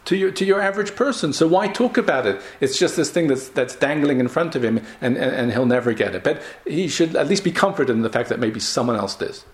[0.07, 1.33] to your, to your average person.
[1.33, 2.41] So why talk about it?
[2.61, 5.67] It's just this thing that's, that's dangling in front of him and, and, and he'll
[5.67, 6.25] never get it.
[6.25, 9.45] But he should at least be comforted in the fact that maybe someone else does.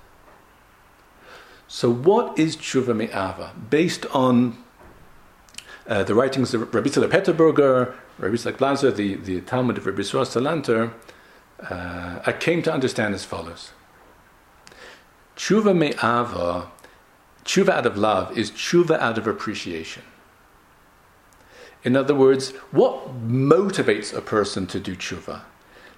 [1.69, 3.53] So what is tshuva me'ava?
[3.71, 4.59] Based on
[5.87, 10.35] uh, the writings of Rabbi Tzadok Peterburger, Rabbi Blazer, the, the talmid of Rabbi Suas
[10.35, 10.93] Salanter,
[11.69, 13.73] uh, I came to understand as follows.
[15.37, 16.71] Tshuva me'ava,
[17.45, 20.03] tshuva out of love, is tshuva out of appreciation.
[21.83, 25.43] In other words, what motivates a person to do tshuva?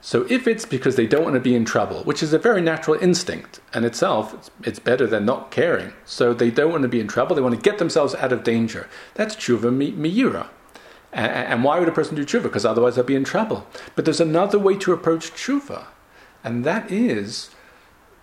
[0.01, 2.61] So if it's because they don't want to be in trouble, which is a very
[2.61, 5.93] natural instinct in itself, it's, it's, better than not caring.
[6.05, 8.43] So they don't want to be in trouble, they want to get themselves out of
[8.43, 8.89] danger.
[9.15, 10.49] That's tshuva miyira.
[11.13, 12.45] And, why would a person do tshuva?
[12.45, 13.67] Because otherwise they'll be in trouble.
[13.95, 15.85] But there's another way to approach tshuva,
[16.43, 17.51] and that is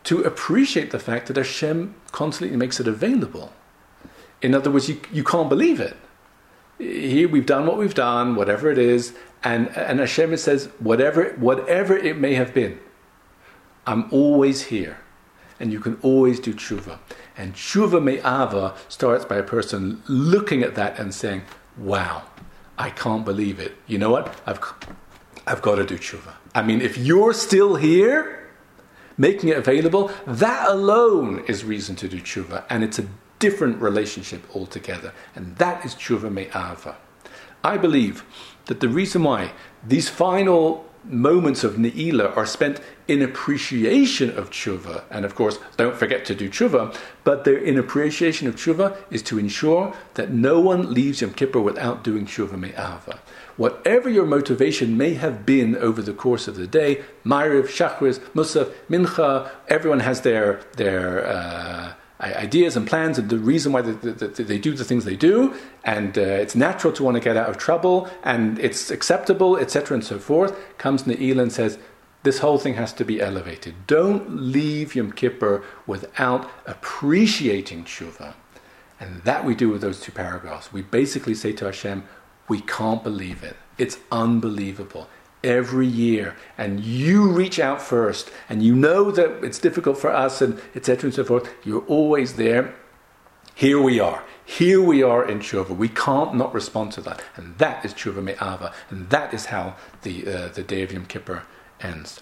[0.06, 3.54] to appreciate the fact that Hashem constantly makes it available.
[4.42, 5.98] In other words, you, you can't believe it
[6.80, 9.14] here we've done what we've done, whatever it is,
[9.44, 12.80] and and Hashem says, whatever whatever it may have been,
[13.86, 15.00] I'm always here,
[15.60, 17.00] and you can always do tshuva.
[17.38, 21.44] And tshuva me'ava starts by a person looking at that and saying,
[21.78, 22.24] "Wow,
[22.80, 23.76] I can't believe it.
[23.86, 24.34] You know what?
[24.48, 24.60] I've
[25.46, 26.34] I've got to do tshuva.
[26.56, 28.36] I mean, if you're still here."
[29.18, 33.06] Making it available, that alone is reason to do tshuva, and it's a
[33.40, 35.12] different relationship altogether.
[35.36, 36.96] And that is tshuva me'ava.
[37.62, 38.24] I believe
[38.68, 39.52] that the reason why
[39.86, 45.96] these final moments of ne'ilah are spent in appreciation of tshuva, and of course, don't
[45.96, 50.60] forget to do tshuva, but their in appreciation of tshuva is to ensure that no
[50.60, 53.20] one leaves Yom Kippur without doing tshuva me'ava.
[53.58, 58.72] Whatever your motivation may have been over the course of the day, Ma'ariv, Shachris, Musaf,
[58.90, 64.44] Mincha, everyone has their, their uh, ideas and plans and the reason why they, they,
[64.44, 65.54] they do the things they do,
[65.84, 69.96] and uh, it's natural to want to get out of trouble, and it's acceptable, etc.,
[69.96, 71.80] and so forth, comes Ne'ilah and says,
[72.24, 73.88] this whole thing has to be elevated.
[73.88, 78.34] Don't leave Yom Kippur without appreciating tshuva.
[79.00, 80.74] And that we do with those two paragraphs.
[80.74, 82.04] We basically say to Hashem,
[82.50, 83.56] we can't believe it.
[83.78, 85.08] It's unbelievable
[85.44, 90.42] every year and you reach out first and you know that it's difficult for us
[90.42, 92.76] and etc and so forth you're always there.
[93.56, 94.24] Here we are.
[94.46, 95.76] Here we are in tshuva.
[95.76, 97.22] We can't not respond to that.
[97.36, 98.74] And that is tshuva me'ava.
[98.90, 101.44] And that is how the uh, the day of Yom Kippur
[101.82, 102.22] ends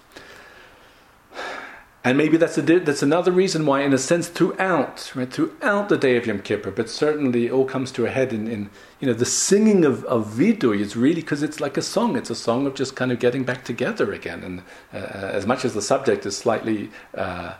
[2.04, 5.96] and maybe that's, a, that's another reason why, in a sense, throughout, right, throughout the
[5.96, 8.70] day of Yom Kippur, but certainly it all comes to a head in, in
[9.00, 12.16] you know, the singing of, of Vidui is really because it's like a song.
[12.16, 14.44] It's a song of just kind of getting back together again.
[14.44, 14.62] And
[14.94, 17.54] uh, as much as the subject is slightly uh,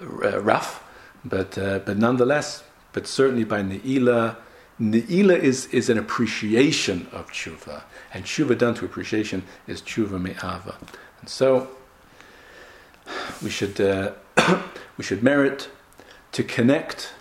[0.00, 0.82] uh rough,
[1.24, 4.36] but, uh, but nonetheless, but certainly by Ne'ilah,
[4.80, 7.84] Ne'ilah is, is an appreciation of tshuva.
[8.12, 10.76] And tshuva done to appreciation is tshuva me'ava.
[11.20, 11.68] And so,
[13.42, 14.12] we should, uh,
[14.96, 15.68] we should merit
[16.32, 17.12] to connect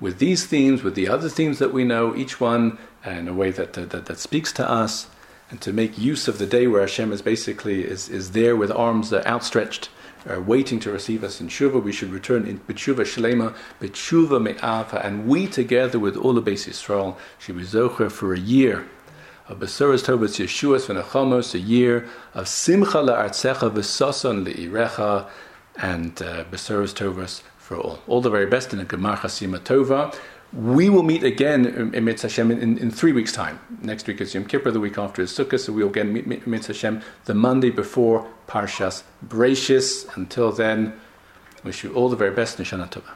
[0.00, 3.50] with these themes, with the other themes that we know, each one in a way
[3.50, 5.08] that, that, that speaks to us,
[5.50, 8.70] and to make use of the day where Hashem is basically is, is there with
[8.70, 9.90] arms outstretched,
[10.28, 11.82] uh, waiting to receive us in Shuva.
[11.82, 16.68] We should return in B'tshuva Shlema, B'tshuva Me'ava, and we together with all the Beis
[16.68, 18.88] Yisrael should be Zocher for a year
[19.48, 25.28] of Besuras Tovas Yeshuas v'Nechamos, a year of Simcha la'artzecha v'sason le'irecha,
[25.76, 27.98] and uh, Besuras Tovas for all.
[28.06, 30.14] All the very best in a Gemar Chasima Tova.
[30.52, 33.58] We will meet again in Mitzvah Hashem in, in, three weeks' time.
[33.80, 36.74] Next week is Yom Kippur, the week after is Sukkot, so we'll again meet Mitzvah
[36.74, 40.14] Hashem the Monday before Parshas Breishis.
[40.14, 40.92] Until then,
[41.64, 43.12] wish you all the very best in Shana Tova.